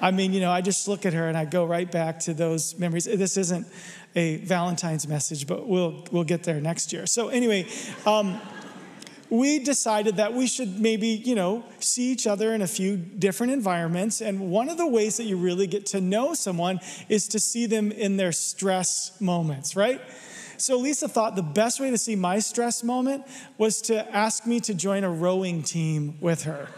I 0.00 0.10
mean, 0.10 0.32
you 0.32 0.40
know, 0.40 0.50
I 0.50 0.60
just 0.60 0.88
look 0.88 1.04
at 1.04 1.12
her 1.12 1.28
and 1.28 1.36
I 1.36 1.44
go 1.44 1.64
right 1.64 1.90
back 1.90 2.20
to 2.20 2.34
those 2.34 2.78
memories. 2.78 3.04
This 3.04 3.36
isn't 3.36 3.66
a 4.14 4.36
Valentine's 4.38 5.06
message, 5.06 5.46
but 5.46 5.68
we'll 5.68 6.04
we'll 6.10 6.24
get 6.24 6.42
there 6.44 6.60
next 6.60 6.92
year. 6.92 7.06
So 7.06 7.28
anyway, 7.28 7.66
um, 8.06 8.40
we 9.30 9.60
decided 9.60 10.16
that 10.16 10.34
we 10.34 10.46
should 10.46 10.80
maybe, 10.80 11.08
you 11.08 11.36
know, 11.36 11.64
see 11.78 12.10
each 12.10 12.26
other 12.26 12.52
in 12.52 12.62
a 12.62 12.66
few 12.66 12.96
different 12.96 13.52
environments. 13.52 14.20
And 14.20 14.50
one 14.50 14.68
of 14.68 14.76
the 14.76 14.86
ways 14.86 15.16
that 15.18 15.24
you 15.24 15.36
really 15.36 15.68
get 15.68 15.86
to 15.86 16.00
know 16.00 16.34
someone 16.34 16.80
is 17.08 17.28
to 17.28 17.38
see 17.38 17.66
them 17.66 17.92
in 17.92 18.16
their 18.16 18.32
stress 18.32 19.12
moments, 19.20 19.76
right? 19.76 20.00
So 20.56 20.76
Lisa 20.76 21.08
thought 21.08 21.36
the 21.36 21.42
best 21.42 21.80
way 21.80 21.90
to 21.90 21.96
see 21.96 22.16
my 22.16 22.40
stress 22.40 22.82
moment 22.82 23.24
was 23.56 23.80
to 23.82 24.14
ask 24.14 24.46
me 24.46 24.60
to 24.60 24.74
join 24.74 25.04
a 25.04 25.10
rowing 25.10 25.62
team 25.62 26.18
with 26.20 26.42
her. 26.42 26.68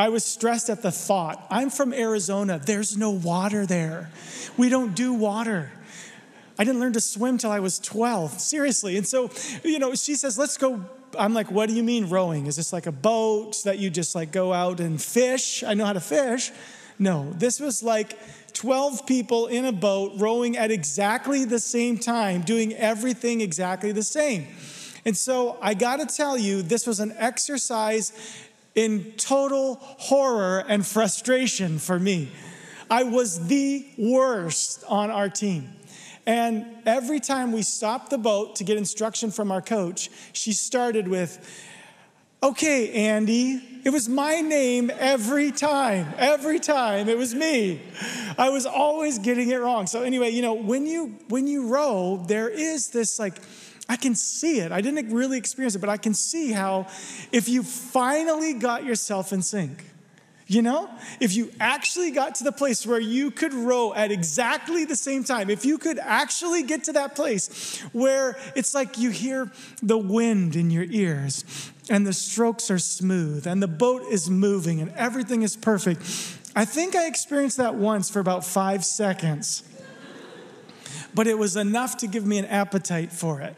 I 0.00 0.08
was 0.08 0.24
stressed 0.24 0.70
at 0.70 0.80
the 0.80 0.90
thought. 0.90 1.46
I'm 1.50 1.68
from 1.68 1.92
Arizona. 1.92 2.58
There's 2.58 2.96
no 2.96 3.10
water 3.10 3.66
there. 3.66 4.08
We 4.56 4.70
don't 4.70 4.94
do 4.94 5.12
water. 5.12 5.70
I 6.58 6.64
didn't 6.64 6.80
learn 6.80 6.94
to 6.94 7.02
swim 7.02 7.36
till 7.36 7.50
I 7.50 7.60
was 7.60 7.78
12, 7.78 8.40
seriously. 8.40 8.96
And 8.96 9.06
so, 9.06 9.30
you 9.62 9.78
know, 9.78 9.94
she 9.94 10.14
says, 10.14 10.38
let's 10.38 10.56
go. 10.56 10.86
I'm 11.18 11.34
like, 11.34 11.50
what 11.50 11.68
do 11.68 11.74
you 11.74 11.82
mean 11.82 12.08
rowing? 12.08 12.46
Is 12.46 12.56
this 12.56 12.72
like 12.72 12.86
a 12.86 12.92
boat 12.92 13.62
that 13.64 13.78
you 13.78 13.90
just 13.90 14.14
like 14.14 14.32
go 14.32 14.54
out 14.54 14.80
and 14.80 14.98
fish? 14.98 15.62
I 15.62 15.74
know 15.74 15.84
how 15.84 15.92
to 15.92 16.00
fish. 16.00 16.50
No, 16.98 17.34
this 17.34 17.60
was 17.60 17.82
like 17.82 18.16
12 18.54 19.06
people 19.06 19.48
in 19.48 19.66
a 19.66 19.72
boat 19.72 20.12
rowing 20.16 20.56
at 20.56 20.70
exactly 20.70 21.44
the 21.44 21.58
same 21.58 21.98
time, 21.98 22.40
doing 22.40 22.72
everything 22.72 23.42
exactly 23.42 23.92
the 23.92 24.02
same. 24.02 24.46
And 25.04 25.14
so 25.16 25.58
I 25.60 25.74
got 25.74 26.00
to 26.00 26.06
tell 26.06 26.38
you, 26.38 26.62
this 26.62 26.86
was 26.86 27.00
an 27.00 27.14
exercise 27.18 28.12
in 28.74 29.12
total 29.16 29.76
horror 29.80 30.64
and 30.68 30.86
frustration 30.86 31.78
for 31.78 31.98
me. 31.98 32.30
I 32.90 33.04
was 33.04 33.46
the 33.46 33.86
worst 33.98 34.84
on 34.88 35.10
our 35.10 35.28
team. 35.28 35.68
And 36.26 36.66
every 36.86 37.20
time 37.20 37.52
we 37.52 37.62
stopped 37.62 38.10
the 38.10 38.18
boat 38.18 38.56
to 38.56 38.64
get 38.64 38.76
instruction 38.76 39.30
from 39.30 39.50
our 39.50 39.62
coach, 39.62 40.10
she 40.32 40.52
started 40.52 41.08
with, 41.08 41.38
Okay, 42.42 42.90
Andy. 42.92 43.60
It 43.84 43.90
was 43.90 44.08
my 44.08 44.40
name 44.40 44.90
every 44.98 45.52
time. 45.52 46.06
Every 46.16 46.58
time. 46.58 47.10
It 47.10 47.18
was 47.18 47.34
me. 47.34 47.82
I 48.38 48.48
was 48.48 48.64
always 48.64 49.18
getting 49.18 49.50
it 49.50 49.56
wrong. 49.56 49.86
So 49.86 50.02
anyway, 50.02 50.30
you 50.30 50.40
know, 50.40 50.54
when 50.54 50.86
you 50.86 51.18
when 51.28 51.46
you 51.46 51.68
row, 51.68 52.24
there 52.28 52.48
is 52.48 52.88
this 52.88 53.18
like 53.18 53.34
I 53.90 53.96
can 53.96 54.14
see 54.14 54.60
it. 54.60 54.70
I 54.70 54.82
didn't 54.82 55.12
really 55.12 55.36
experience 55.36 55.74
it, 55.74 55.80
but 55.80 55.88
I 55.88 55.96
can 55.96 56.14
see 56.14 56.52
how 56.52 56.86
if 57.32 57.48
you 57.48 57.64
finally 57.64 58.54
got 58.54 58.84
yourself 58.84 59.32
in 59.32 59.42
sync, 59.42 59.84
you 60.46 60.62
know, 60.62 60.88
if 61.18 61.34
you 61.34 61.50
actually 61.58 62.12
got 62.12 62.36
to 62.36 62.44
the 62.44 62.52
place 62.52 62.86
where 62.86 63.00
you 63.00 63.32
could 63.32 63.52
row 63.52 63.92
at 63.92 64.12
exactly 64.12 64.84
the 64.84 64.94
same 64.94 65.24
time, 65.24 65.50
if 65.50 65.64
you 65.64 65.76
could 65.76 65.98
actually 65.98 66.62
get 66.62 66.84
to 66.84 66.92
that 66.92 67.16
place 67.16 67.80
where 67.92 68.38
it's 68.54 68.76
like 68.76 68.96
you 68.96 69.10
hear 69.10 69.50
the 69.82 69.98
wind 69.98 70.54
in 70.54 70.70
your 70.70 70.84
ears 70.84 71.44
and 71.90 72.06
the 72.06 72.12
strokes 72.12 72.70
are 72.70 72.78
smooth 72.78 73.44
and 73.44 73.60
the 73.60 73.68
boat 73.68 74.02
is 74.08 74.30
moving 74.30 74.80
and 74.80 74.92
everything 74.92 75.42
is 75.42 75.56
perfect. 75.56 76.00
I 76.54 76.64
think 76.64 76.94
I 76.94 77.08
experienced 77.08 77.56
that 77.56 77.74
once 77.74 78.08
for 78.08 78.20
about 78.20 78.44
five 78.44 78.84
seconds, 78.84 79.64
but 81.12 81.26
it 81.26 81.36
was 81.36 81.56
enough 81.56 81.96
to 81.96 82.06
give 82.06 82.24
me 82.24 82.38
an 82.38 82.44
appetite 82.44 83.10
for 83.10 83.40
it. 83.40 83.56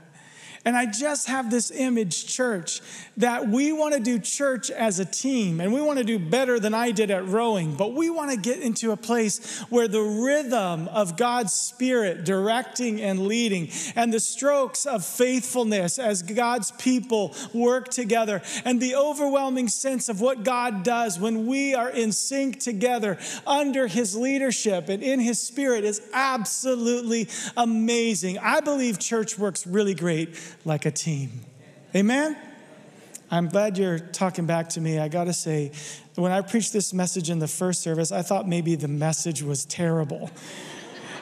And 0.65 0.77
I 0.77 0.87
just 0.87 1.27
have 1.27 1.51
this 1.51 1.73
image, 1.73 2.27
church, 2.27 2.81
that 3.17 3.49
we 3.49 3.73
want 3.73 3.95
to 3.95 4.01
do 4.01 4.21
church 4.21 4.71
as 4.71 5.01
a 5.01 5.05
team 5.05 5.61
and 5.61 5.73
we 5.73 5.83
want 5.83 5.99
to 5.99 6.05
do 6.05 6.21
better 6.21 6.61
than 6.61 6.73
I 6.73 6.93
did 6.93 7.11
at 7.11 7.27
rowing, 7.27 7.75
but 7.75 7.95
we 7.95 8.11
want 8.11 8.31
to 8.31 8.37
get 8.37 8.61
into 8.61 8.93
a 8.93 8.97
place 8.97 9.61
where 9.71 9.89
the 9.89 10.01
rhythm 10.01 10.87
of 10.89 11.17
God's 11.17 11.53
Spirit 11.53 12.25
directing 12.25 13.01
and 13.01 13.27
leading 13.27 13.71
and 13.97 14.13
the 14.13 14.21
strokes 14.21 14.87
of 14.87 15.05
faithfulness 15.05 15.99
as 15.99 16.23
God's 16.23 16.71
people 16.73 17.35
work 17.53 17.89
together 17.89 18.41
and 18.65 18.81
the 18.81 18.95
overwhelming 18.95 19.67
sense 19.67 20.09
of 20.09 20.21
what 20.21 20.45
God 20.45 20.85
does 20.85 21.19
when 21.19 21.47
we 21.47 21.75
are 21.75 21.91
in 21.91 22.13
sync 22.13 22.61
together 22.61 23.19
under 23.49 23.89
His 23.89 24.15
leadership 24.15 24.89
and 24.89 25.03
in 25.03 25.19
His 25.19 25.41
Spirit 25.41 25.83
is 25.83 26.01
absolutely 26.13 27.29
amazing. 27.57 28.39
I 28.39 28.61
believe 28.61 29.01
church 29.01 29.37
works 29.37 29.67
really 29.67 29.95
great 29.95 30.37
like 30.65 30.87
a 30.87 30.91
team. 30.91 31.41
Amen? 31.95 32.37
I'm 33.31 33.49
glad 33.49 33.79
you're 33.79 33.99
talking 33.99 34.45
back 34.45 34.69
to 34.71 34.81
me. 34.81 34.99
I 34.99 35.09
got 35.09 35.25
to 35.25 35.33
say, 35.33 35.73
when 36.17 36.33
I 36.33 36.43
preached 36.43 36.73
this 36.73 36.93
message 36.93 37.31
in 37.31 37.39
the 37.39 37.49
first 37.49 37.81
service, 37.81 38.13
I 38.13 38.23
thought 38.23 38.47
maybe 38.47 38.75
the 38.75 38.89
message 38.89 39.43
was 39.43 39.65
terrible. 39.65 40.31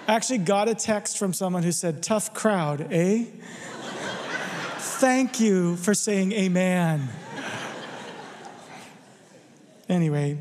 I 0.09 0.15
actually 0.15 0.39
got 0.39 0.69
a 0.69 0.75
text 0.75 1.19
from 1.19 1.33
someone 1.33 1.63
who 1.63 1.71
said, 1.71 2.03
Tough 2.03 2.35
crowd, 2.35 2.93
eh? 2.93 3.27
Thank 5.01 5.41
you 5.41 5.77
for 5.77 5.95
saying 5.95 6.33
amen. 6.33 7.09
Anyway, 9.89 10.39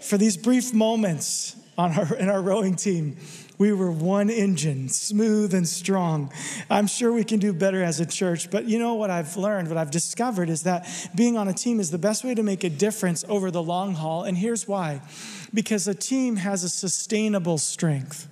for 0.00 0.16
these 0.16 0.36
brief 0.36 0.72
moments 0.72 1.56
on 1.76 1.92
our, 1.92 2.14
in 2.16 2.28
our 2.28 2.40
rowing 2.40 2.76
team, 2.76 3.16
we 3.60 3.74
were 3.74 3.92
one 3.92 4.30
engine, 4.30 4.88
smooth 4.88 5.52
and 5.52 5.68
strong. 5.68 6.32
I'm 6.70 6.86
sure 6.86 7.12
we 7.12 7.24
can 7.24 7.38
do 7.38 7.52
better 7.52 7.82
as 7.82 8.00
a 8.00 8.06
church, 8.06 8.50
but 8.50 8.64
you 8.64 8.78
know 8.78 8.94
what 8.94 9.10
I've 9.10 9.36
learned, 9.36 9.68
what 9.68 9.76
I've 9.76 9.90
discovered 9.90 10.48
is 10.48 10.62
that 10.62 10.88
being 11.14 11.36
on 11.36 11.46
a 11.46 11.52
team 11.52 11.78
is 11.78 11.90
the 11.90 11.98
best 11.98 12.24
way 12.24 12.34
to 12.34 12.42
make 12.42 12.64
a 12.64 12.70
difference 12.70 13.22
over 13.28 13.50
the 13.50 13.62
long 13.62 13.96
haul. 13.96 14.24
And 14.24 14.38
here's 14.38 14.66
why 14.66 15.02
because 15.52 15.86
a 15.86 15.94
team 15.94 16.36
has 16.36 16.64
a 16.64 16.70
sustainable 16.70 17.58
strength. 17.58 18.28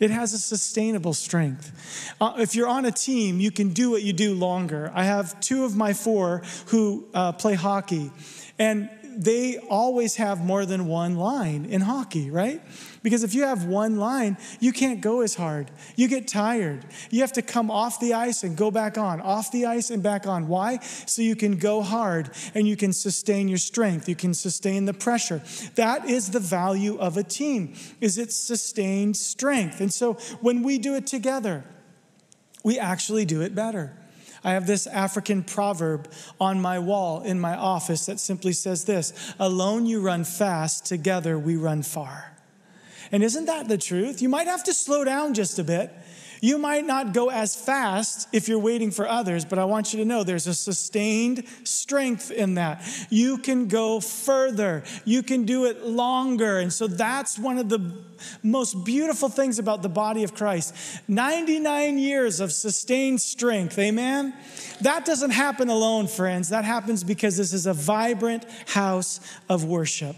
It 0.00 0.10
has 0.10 0.32
a 0.32 0.38
sustainable 0.38 1.12
strength. 1.12 2.14
Uh, 2.18 2.34
if 2.38 2.54
you're 2.54 2.68
on 2.68 2.86
a 2.86 2.92
team, 2.92 3.40
you 3.40 3.50
can 3.50 3.74
do 3.74 3.90
what 3.90 4.02
you 4.02 4.14
do 4.14 4.32
longer. 4.32 4.90
I 4.94 5.04
have 5.04 5.38
two 5.40 5.64
of 5.64 5.76
my 5.76 5.92
four 5.92 6.42
who 6.68 7.06
uh, 7.12 7.32
play 7.32 7.52
hockey, 7.54 8.12
and 8.58 8.88
they 9.18 9.58
always 9.58 10.14
have 10.14 10.44
more 10.44 10.64
than 10.64 10.86
one 10.86 11.16
line 11.16 11.64
in 11.64 11.80
hockey, 11.80 12.30
right? 12.30 12.62
Because 13.02 13.24
if 13.24 13.34
you 13.34 13.42
have 13.42 13.64
one 13.64 13.96
line, 13.96 14.36
you 14.60 14.72
can't 14.72 15.00
go 15.00 15.22
as 15.22 15.34
hard. 15.34 15.72
You 15.96 16.06
get 16.06 16.28
tired. 16.28 16.86
You 17.10 17.22
have 17.22 17.32
to 17.32 17.42
come 17.42 17.68
off 17.68 17.98
the 17.98 18.14
ice 18.14 18.44
and 18.44 18.56
go 18.56 18.70
back 18.70 18.96
on, 18.96 19.20
off 19.20 19.50
the 19.50 19.66
ice 19.66 19.90
and 19.90 20.04
back 20.04 20.28
on. 20.28 20.46
Why? 20.46 20.78
So 20.78 21.20
you 21.20 21.34
can 21.34 21.58
go 21.58 21.82
hard 21.82 22.30
and 22.54 22.68
you 22.68 22.76
can 22.76 22.92
sustain 22.92 23.48
your 23.48 23.58
strength. 23.58 24.08
You 24.08 24.14
can 24.14 24.34
sustain 24.34 24.84
the 24.84 24.94
pressure. 24.94 25.42
That 25.74 26.08
is 26.08 26.30
the 26.30 26.40
value 26.40 26.96
of 26.98 27.16
a 27.16 27.24
team. 27.24 27.74
Is 28.00 28.18
its 28.18 28.36
sustained 28.36 29.16
strength. 29.16 29.80
And 29.80 29.92
so 29.92 30.14
when 30.40 30.62
we 30.62 30.78
do 30.78 30.94
it 30.94 31.08
together, 31.08 31.64
we 32.62 32.78
actually 32.78 33.24
do 33.24 33.40
it 33.40 33.52
better. 33.52 33.96
I 34.48 34.52
have 34.52 34.66
this 34.66 34.86
African 34.86 35.44
proverb 35.44 36.10
on 36.40 36.58
my 36.58 36.78
wall 36.78 37.20
in 37.22 37.38
my 37.38 37.54
office 37.54 38.06
that 38.06 38.18
simply 38.18 38.54
says 38.54 38.84
this 38.84 39.12
Alone 39.38 39.84
you 39.84 40.00
run 40.00 40.24
fast, 40.24 40.86
together 40.86 41.38
we 41.38 41.56
run 41.56 41.82
far. 41.82 42.32
And 43.12 43.22
isn't 43.22 43.44
that 43.44 43.68
the 43.68 43.76
truth? 43.76 44.22
You 44.22 44.30
might 44.30 44.46
have 44.46 44.64
to 44.64 44.72
slow 44.72 45.04
down 45.04 45.34
just 45.34 45.58
a 45.58 45.64
bit. 45.64 45.92
You 46.40 46.58
might 46.58 46.86
not 46.86 47.12
go 47.12 47.30
as 47.30 47.56
fast 47.56 48.28
if 48.32 48.48
you're 48.48 48.58
waiting 48.58 48.90
for 48.90 49.08
others, 49.08 49.44
but 49.44 49.58
I 49.58 49.64
want 49.64 49.92
you 49.92 49.98
to 50.00 50.04
know 50.04 50.22
there's 50.22 50.46
a 50.46 50.54
sustained 50.54 51.44
strength 51.64 52.30
in 52.30 52.54
that. 52.54 52.82
You 53.10 53.38
can 53.38 53.68
go 53.68 54.00
further, 54.00 54.84
you 55.04 55.22
can 55.22 55.44
do 55.44 55.66
it 55.66 55.84
longer. 55.84 56.58
And 56.58 56.72
so 56.72 56.86
that's 56.86 57.38
one 57.38 57.58
of 57.58 57.68
the 57.68 57.92
most 58.42 58.84
beautiful 58.84 59.28
things 59.28 59.58
about 59.58 59.82
the 59.82 59.88
body 59.88 60.24
of 60.24 60.34
Christ 60.34 60.74
99 61.08 61.98
years 61.98 62.40
of 62.40 62.52
sustained 62.52 63.20
strength. 63.20 63.78
Amen? 63.78 64.34
That 64.80 65.04
doesn't 65.04 65.30
happen 65.30 65.68
alone, 65.68 66.06
friends. 66.06 66.50
That 66.50 66.64
happens 66.64 67.04
because 67.04 67.36
this 67.36 67.52
is 67.52 67.66
a 67.66 67.74
vibrant 67.74 68.44
house 68.66 69.20
of 69.48 69.64
worship. 69.64 70.16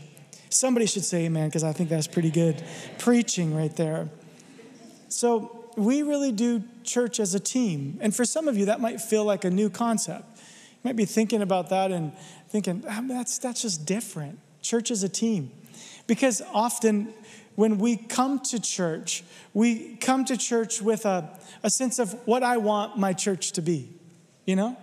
Somebody 0.51 0.87
should 0.87 1.05
say 1.05 1.27
amen 1.27 1.49
because 1.49 1.63
I 1.63 1.73
think 1.73 1.89
that's 1.89 2.09
pretty 2.09 2.31
good 2.31 2.63
preaching 2.99 3.55
right 3.55 3.75
there. 3.77 4.09
So, 5.09 5.60
we 5.81 6.03
really 6.03 6.31
do 6.31 6.63
church 6.85 7.19
as 7.19 7.35
a 7.35 7.41
team. 7.41 7.99
And 8.03 8.15
for 8.15 8.27
some 8.27 8.49
of 8.49 8.59
you, 8.59 8.67
that 8.67 8.81
might 8.81 9.01
feel 9.01 9.25
like 9.25 9.45
a 9.45 9.51
new 9.51 9.71
concept. 9.71 10.25
You 10.37 10.81
might 10.85 10.97
be 10.97 11.07
thinking 11.07 11.41
about 11.41 11.71
that 11.71 11.91
and 11.91 12.13
thinking, 12.51 12.85
ah, 12.87 13.03
that's, 13.09 13.39
that's 13.39 13.63
just 13.63 13.87
different. 13.87 14.39
Church 14.61 14.91
as 14.91 15.03
a 15.03 15.09
team. 15.09 15.51
Because 16.07 16.43
often 16.53 17.15
when 17.55 17.79
we 17.79 17.97
come 17.97 18.41
to 18.41 18.61
church, 18.61 19.25
we 19.55 19.97
come 19.97 20.27
to 20.27 20.37
church 20.37 20.83
with 20.83 21.07
a, 21.07 21.39
a 21.63 21.71
sense 21.71 21.99
of 21.99 22.13
what 22.27 22.43
I 22.43 22.59
want 22.59 22.99
my 22.99 23.15
church 23.15 23.53
to 23.53 23.63
be, 23.63 23.89
you 24.45 24.57
know? 24.57 24.77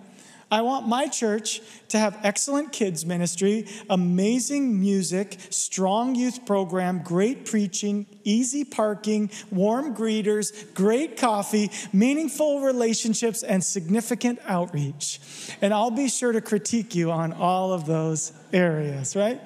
I 0.50 0.62
want 0.62 0.88
my 0.88 1.08
church 1.08 1.62
to 1.90 2.00
have 2.00 2.18
excellent 2.24 2.72
kids 2.72 3.06
ministry, 3.06 3.68
amazing 3.90 4.80
music, 4.80 5.38
strong 5.50 6.16
youth 6.16 6.46
program, 6.46 7.02
great 7.04 7.46
preaching, 7.46 8.06
easy 8.24 8.64
parking, 8.64 9.30
warm 9.52 9.94
greeters, 9.94 10.74
great 10.74 11.18
coffee, 11.18 11.70
meaningful 11.92 12.62
relationships, 12.62 13.44
and 13.44 13.62
significant 13.62 14.40
outreach. 14.46 15.20
And 15.62 15.74
I'll 15.74 15.92
be 15.92 16.08
sure 16.08 16.32
to 16.32 16.42
critique 16.42 16.96
you 16.96 17.12
on 17.12 17.34
all 17.34 17.74
of 17.74 17.86
those 17.86 18.32
areas, 18.54 19.16
right? 19.16 19.42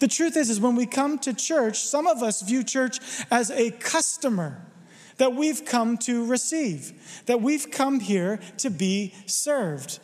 The 0.00 0.08
truth 0.08 0.36
is 0.36 0.50
is 0.50 0.60
when 0.60 0.74
we 0.74 0.86
come 0.86 1.18
to 1.20 1.32
church, 1.32 1.78
some 1.78 2.08
of 2.08 2.22
us 2.22 2.42
view 2.42 2.64
church 2.64 2.98
as 3.30 3.50
a 3.52 3.70
customer 3.70 4.60
that 5.18 5.34
we've 5.34 5.64
come 5.64 5.96
to 5.98 6.24
receive, 6.26 7.22
that 7.26 7.40
we've 7.40 7.70
come 7.70 8.00
here 8.00 8.40
to 8.58 8.70
be 8.70 9.14
served. 9.26 9.98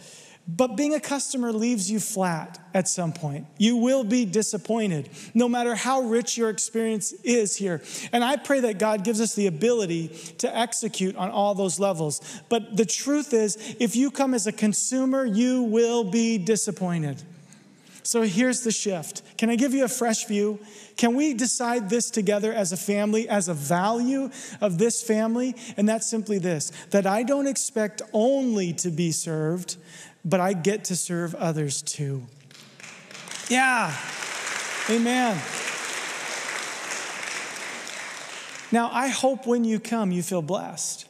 But 0.56 0.76
being 0.76 0.94
a 0.94 1.00
customer 1.00 1.52
leaves 1.52 1.90
you 1.90 2.00
flat 2.00 2.58
at 2.74 2.88
some 2.88 3.12
point. 3.12 3.46
You 3.56 3.76
will 3.76 4.02
be 4.02 4.24
disappointed, 4.24 5.08
no 5.32 5.48
matter 5.48 5.76
how 5.76 6.02
rich 6.02 6.36
your 6.36 6.50
experience 6.50 7.12
is 7.12 7.54
here. 7.56 7.82
And 8.12 8.24
I 8.24 8.36
pray 8.36 8.60
that 8.60 8.78
God 8.78 9.04
gives 9.04 9.20
us 9.20 9.34
the 9.34 9.46
ability 9.46 10.08
to 10.38 10.56
execute 10.56 11.14
on 11.14 11.30
all 11.30 11.54
those 11.54 11.78
levels. 11.78 12.42
But 12.48 12.76
the 12.76 12.86
truth 12.86 13.32
is, 13.32 13.76
if 13.78 13.94
you 13.94 14.10
come 14.10 14.34
as 14.34 14.46
a 14.48 14.52
consumer, 14.52 15.24
you 15.24 15.62
will 15.62 16.04
be 16.04 16.38
disappointed. 16.38 17.22
So 18.10 18.22
here's 18.22 18.62
the 18.62 18.72
shift. 18.72 19.22
Can 19.38 19.50
I 19.50 19.54
give 19.54 19.72
you 19.72 19.84
a 19.84 19.88
fresh 19.88 20.26
view? 20.26 20.58
Can 20.96 21.14
we 21.14 21.32
decide 21.32 21.88
this 21.88 22.10
together 22.10 22.52
as 22.52 22.72
a 22.72 22.76
family, 22.76 23.28
as 23.28 23.46
a 23.46 23.54
value 23.54 24.30
of 24.60 24.78
this 24.78 25.00
family? 25.00 25.54
And 25.76 25.88
that's 25.88 26.10
simply 26.10 26.38
this 26.38 26.72
that 26.90 27.06
I 27.06 27.22
don't 27.22 27.46
expect 27.46 28.02
only 28.12 28.72
to 28.72 28.90
be 28.90 29.12
served, 29.12 29.76
but 30.24 30.40
I 30.40 30.54
get 30.54 30.82
to 30.86 30.96
serve 30.96 31.36
others 31.36 31.82
too. 31.82 32.24
Yeah. 33.48 33.96
Amen. 34.90 35.40
Now, 38.72 38.90
I 38.92 39.06
hope 39.06 39.46
when 39.46 39.62
you 39.62 39.78
come, 39.78 40.10
you 40.10 40.24
feel 40.24 40.42
blessed. 40.42 41.06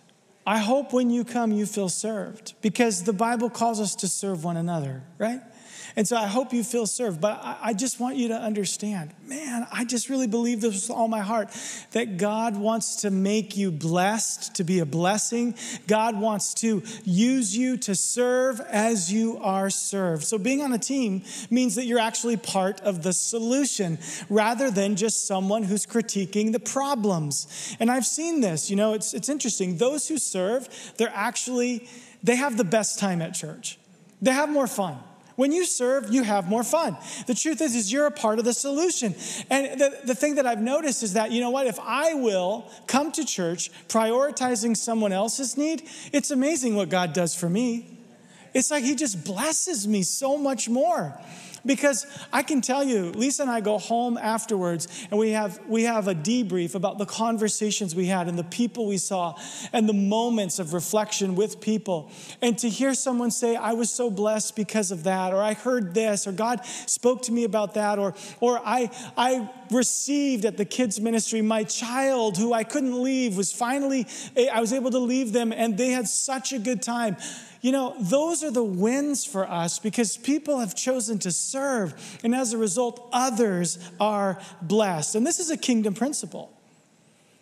I 0.46 0.58
hope 0.58 0.92
when 0.92 1.08
you 1.08 1.24
come, 1.24 1.50
you 1.50 1.64
feel 1.64 1.88
served 1.88 2.52
because 2.60 3.04
the 3.04 3.14
Bible 3.14 3.48
calls 3.48 3.80
us 3.80 3.94
to 3.96 4.08
serve 4.08 4.44
one 4.44 4.58
another, 4.58 5.02
right? 5.16 5.40
And 5.96 6.06
so 6.06 6.16
I 6.16 6.26
hope 6.26 6.52
you 6.52 6.62
feel 6.62 6.86
served. 6.86 7.20
But 7.20 7.40
I, 7.42 7.72
just 7.72 7.98
want 7.98 8.16
you 8.16 8.28
to 8.28 8.34
understand, 8.36 9.12
man, 9.26 9.66
I 9.72 9.84
just 9.84 10.08
really 10.08 10.26
believe 10.26 10.60
this 10.60 10.88
with 10.88 10.96
all 10.96 11.08
my 11.08 11.20
heart 11.20 11.50
that 11.92 12.16
God 12.16 12.56
wants 12.56 12.96
to 13.02 13.10
make 13.10 13.56
you 13.56 13.70
blessed, 13.70 14.54
to 14.56 14.64
be 14.64 14.78
a 14.80 14.86
blessing. 14.86 15.54
God 15.86 16.20
wants 16.20 16.54
to 16.54 16.82
use 17.04 17.56
you 17.56 17.76
to 17.78 17.94
serve 17.94 18.60
as 18.60 19.12
you 19.12 19.38
are 19.38 19.70
served. 19.70 20.24
So 20.24 20.38
being 20.38 20.62
on 20.62 20.72
a 20.72 20.78
team 20.78 21.22
means 21.50 21.74
that 21.74 21.84
you're 21.84 21.98
actually 21.98 22.36
part 22.36 22.80
of 22.82 23.02
the 23.02 23.12
solution 23.12 23.98
rather 24.28 24.70
than 24.70 24.96
just 24.96 25.26
someone 25.26 25.62
who's 25.62 25.86
critiquing 25.86 26.52
the 26.52 26.60
problems. 26.60 27.76
And 27.80 27.90
I've 27.90 28.06
seen 28.06 28.40
this, 28.40 28.70
you 28.70 28.76
know, 28.76 28.94
it's, 28.94 29.14
it's 29.14 29.28
interesting. 29.28 29.76
Those 29.76 30.08
who 30.08 30.18
serve, 30.18 30.68
they're 30.96 31.12
actually, 31.14 31.88
they 32.22 32.36
have 32.36 32.56
the 32.56 32.64
best 32.64 32.98
time 32.98 33.22
at 33.22 33.34
church. 33.34 33.78
They 34.22 34.32
have 34.32 34.50
more 34.50 34.66
fun. 34.66 34.98
When 35.40 35.52
you 35.52 35.64
serve, 35.64 36.12
you 36.12 36.22
have 36.22 36.50
more 36.50 36.62
fun. 36.62 36.98
The 37.26 37.32
truth 37.32 37.62
is, 37.62 37.74
is 37.74 37.90
you're 37.90 38.04
a 38.04 38.10
part 38.10 38.38
of 38.38 38.44
the 38.44 38.52
solution. 38.52 39.14
And 39.48 39.80
the, 39.80 39.98
the 40.04 40.14
thing 40.14 40.34
that 40.34 40.44
I've 40.44 40.60
noticed 40.60 41.02
is 41.02 41.14
that, 41.14 41.32
you 41.32 41.40
know 41.40 41.48
what, 41.48 41.66
if 41.66 41.80
I 41.80 42.12
will 42.12 42.70
come 42.86 43.10
to 43.12 43.24
church 43.24 43.70
prioritizing 43.88 44.76
someone 44.76 45.12
else's 45.12 45.56
need, 45.56 45.88
it's 46.12 46.30
amazing 46.30 46.76
what 46.76 46.90
God 46.90 47.14
does 47.14 47.34
for 47.34 47.48
me. 47.48 47.86
It's 48.52 48.70
like 48.70 48.84
He 48.84 48.94
just 48.94 49.24
blesses 49.24 49.88
me 49.88 50.02
so 50.02 50.36
much 50.36 50.68
more. 50.68 51.18
Because 51.64 52.06
I 52.32 52.42
can 52.42 52.60
tell 52.60 52.82
you, 52.82 53.12
Lisa 53.12 53.42
and 53.42 53.50
I 53.50 53.60
go 53.60 53.78
home 53.78 54.16
afterwards 54.16 54.88
and 55.10 55.18
we 55.18 55.30
have, 55.30 55.60
we 55.66 55.84
have 55.84 56.08
a 56.08 56.14
debrief 56.14 56.74
about 56.74 56.98
the 56.98 57.06
conversations 57.06 57.94
we 57.94 58.06
had 58.06 58.28
and 58.28 58.38
the 58.38 58.44
people 58.44 58.86
we 58.86 58.98
saw 58.98 59.34
and 59.72 59.88
the 59.88 59.94
moments 59.94 60.58
of 60.58 60.72
reflection 60.72 61.34
with 61.34 61.60
people. 61.60 62.10
And 62.40 62.56
to 62.58 62.68
hear 62.68 62.94
someone 62.94 63.30
say, 63.30 63.56
I 63.56 63.72
was 63.72 63.90
so 63.90 64.10
blessed 64.10 64.56
because 64.56 64.90
of 64.90 65.04
that, 65.04 65.32
or 65.32 65.42
I 65.42 65.54
heard 65.54 65.94
this, 65.94 66.26
or 66.26 66.32
God 66.32 66.64
spoke 66.64 67.22
to 67.22 67.32
me 67.32 67.44
about 67.44 67.74
that, 67.74 67.98
or, 67.98 68.14
or 68.40 68.60
I, 68.64 68.90
I 69.16 69.50
received 69.70 70.44
at 70.44 70.56
the 70.56 70.64
kids' 70.64 71.00
ministry 71.00 71.42
my 71.42 71.64
child 71.64 72.36
who 72.36 72.52
I 72.52 72.64
couldn't 72.64 73.02
leave 73.02 73.36
was 73.36 73.52
finally, 73.52 74.06
I 74.52 74.60
was 74.60 74.72
able 74.72 74.90
to 74.90 74.98
leave 74.98 75.32
them 75.32 75.52
and 75.52 75.76
they 75.76 75.90
had 75.90 76.08
such 76.08 76.52
a 76.52 76.58
good 76.58 76.82
time. 76.82 77.16
You 77.60 77.72
know, 77.72 77.94
those 78.00 78.42
are 78.42 78.50
the 78.50 78.64
wins 78.64 79.24
for 79.24 79.48
us 79.48 79.78
because 79.78 80.16
people 80.16 80.60
have 80.60 80.74
chosen 80.74 81.18
to 81.20 81.30
serve, 81.30 82.18
and 82.24 82.34
as 82.34 82.52
a 82.52 82.58
result, 82.58 83.08
others 83.12 83.78
are 84.00 84.40
blessed. 84.62 85.14
And 85.14 85.26
this 85.26 85.38
is 85.38 85.50
a 85.50 85.56
kingdom 85.56 85.92
principle. 85.92 86.52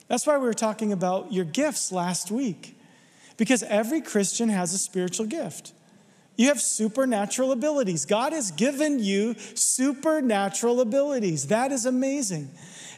That's 0.09 0.27
why 0.27 0.37
we 0.39 0.47
were 0.47 0.55
talking 0.55 0.93
about 0.93 1.33
your 1.33 1.45
gifts 1.45 1.93
last 1.93 2.31
week, 2.31 2.77
because 3.37 3.63
every 3.63 4.01
Christian 4.01 4.49
has 4.49 4.75
a 4.75 4.79
spiritual 4.79 5.27
gift. 5.27 5.73
You 6.37 6.49
have 6.49 6.61
supernatural 6.61 7.51
abilities. 7.53 8.05
God 8.07 8.33
has 8.33 8.53
given 8.53 9.01
you 9.01 9.35
supernatural 9.55 10.81
abilities. 10.81 11.49
That 11.49 11.73
is 11.73 11.85
amazing. 11.85 12.49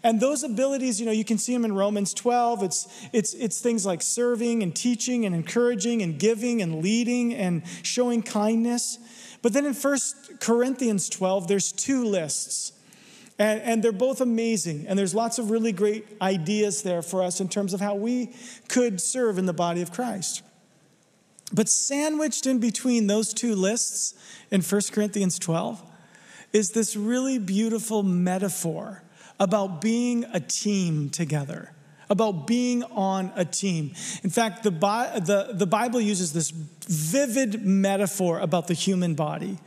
And 0.03 0.21
those 0.21 0.43
abilities, 0.43 0.99
you 0.99 1.07
know, 1.07 1.13
you 1.13 1.25
can 1.25 1.37
see 1.37 1.53
them 1.53 1.65
in 1.65 1.75
Romans 1.75 2.15
12. 2.15 2.63
It's, 2.63 3.09
it's, 3.13 3.35
it's 3.35 3.61
things 3.61 3.85
like 3.85 4.01
serving 4.01 4.63
and 4.63 4.75
teaching 4.75 5.27
and 5.27 5.35
encouraging 5.35 6.01
and 6.03 6.19
giving 6.19 6.63
and 6.63 6.83
leading 6.83 7.35
and 7.35 7.63
showing 7.83 8.23
kindness. 8.23 8.99
But 9.43 9.53
then 9.53 9.67
in 9.67 9.75
1 9.75 9.99
Corinthians 10.41 11.09
12, 11.09 11.49
there's 11.49 11.73
two 11.73 12.05
lists. 12.05 12.73
And, 13.39 13.61
and 13.61 13.83
they're 13.83 13.93
both 13.93 14.21
amazing. 14.21 14.87
And 14.87 14.99
there's 14.99 15.15
lots 15.15 15.39
of 15.39 15.51
really 15.51 15.73
great 15.73 16.07
ideas 16.21 16.83
there 16.83 17.03
for 17.03 17.23
us 17.23 17.41
in 17.41 17.49
terms 17.49 17.75
of 17.75 17.81
how 17.81 17.95
we 17.95 18.35
could 18.69 19.01
serve 19.01 19.39
in 19.39 19.47
the 19.47 19.53
body 19.53 19.83
of 19.83 19.93
Christ. 19.93 20.43
But 21.53 21.69
sandwiched 21.69 22.47
in 22.47 22.59
between 22.59 23.07
those 23.07 23.35
two 23.35 23.55
lists 23.55 24.15
in 24.51 24.63
1 24.63 24.81
Corinthians 24.93 25.39
12 25.39 25.83
is 26.53 26.71
this 26.71 26.97
really 26.97 27.39
beautiful 27.39 28.03
metaphor 28.03 29.03
about 29.41 29.81
being 29.81 30.25
a 30.33 30.39
team 30.39 31.09
together, 31.09 31.73
about 32.11 32.47
being 32.47 32.85
on 32.85 33.33
a 33.35 33.45
team. 33.45 33.93
In 34.23 34.31
fact, 34.31 34.63
the, 34.63 34.71
the, 34.71 35.53
the 35.55 35.67
Bible 35.67 36.01
uses 36.01 36.33
this 36.33 36.51
vivid 36.51 37.65
metaphor 37.65 38.39
about 38.39 38.69
the 38.69 38.75
human 38.75 39.15
body, 39.15 39.59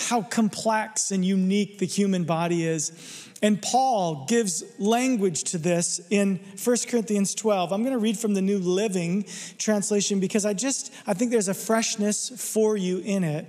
how 0.00 0.22
complex 0.22 1.12
and 1.12 1.24
unique 1.24 1.78
the 1.78 1.86
human 1.86 2.24
body 2.24 2.66
is. 2.66 3.23
And 3.44 3.60
Paul 3.60 4.24
gives 4.24 4.64
language 4.78 5.44
to 5.44 5.58
this 5.58 6.00
in 6.08 6.40
1 6.64 6.76
Corinthians 6.88 7.34
12. 7.34 7.74
I'm 7.74 7.82
going 7.82 7.92
to 7.92 7.98
read 7.98 8.18
from 8.18 8.32
the 8.32 8.40
New 8.40 8.58
Living 8.58 9.26
Translation 9.58 10.18
because 10.18 10.46
I 10.46 10.54
just 10.54 10.90
I 11.06 11.12
think 11.12 11.30
there's 11.30 11.48
a 11.48 11.52
freshness 11.52 12.30
for 12.54 12.78
you 12.78 13.00
in 13.00 13.22
it. 13.22 13.46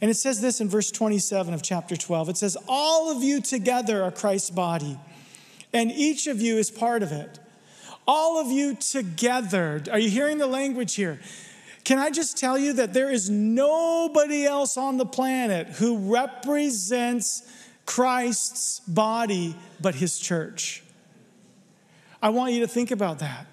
And 0.00 0.10
it 0.10 0.14
says 0.14 0.40
this 0.40 0.60
in 0.60 0.68
verse 0.68 0.90
27 0.90 1.54
of 1.54 1.62
chapter 1.62 1.96
12. 1.96 2.30
It 2.30 2.36
says, 2.36 2.56
All 2.66 3.08
of 3.16 3.22
you 3.22 3.40
together 3.40 4.02
are 4.02 4.10
Christ's 4.10 4.50
body, 4.50 4.98
and 5.72 5.92
each 5.92 6.26
of 6.26 6.40
you 6.40 6.56
is 6.56 6.68
part 6.68 7.04
of 7.04 7.12
it. 7.12 7.38
All 8.04 8.40
of 8.40 8.48
you 8.48 8.74
together. 8.74 9.80
Are 9.92 10.00
you 10.00 10.10
hearing 10.10 10.38
the 10.38 10.48
language 10.48 10.96
here? 10.96 11.20
Can 11.84 12.00
I 12.00 12.10
just 12.10 12.36
tell 12.36 12.58
you 12.58 12.72
that 12.72 12.94
there 12.94 13.12
is 13.12 13.30
nobody 13.30 14.44
else 14.44 14.76
on 14.76 14.96
the 14.96 15.06
planet 15.06 15.68
who 15.68 16.12
represents 16.12 17.44
Christ's 17.86 18.80
body 18.80 19.56
but 19.80 19.94
his 19.94 20.18
church? 20.18 20.82
I 22.20 22.30
want 22.30 22.52
you 22.52 22.60
to 22.60 22.68
think 22.68 22.90
about 22.90 23.20
that. 23.20 23.46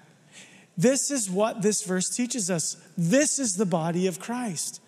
This 0.76 1.10
is 1.10 1.30
what 1.30 1.62
this 1.62 1.84
verse 1.84 2.10
teaches 2.10 2.50
us. 2.50 2.76
This 2.98 3.38
is 3.38 3.56
the 3.56 3.66
body 3.66 4.06
of 4.08 4.18
Christ. 4.18 4.80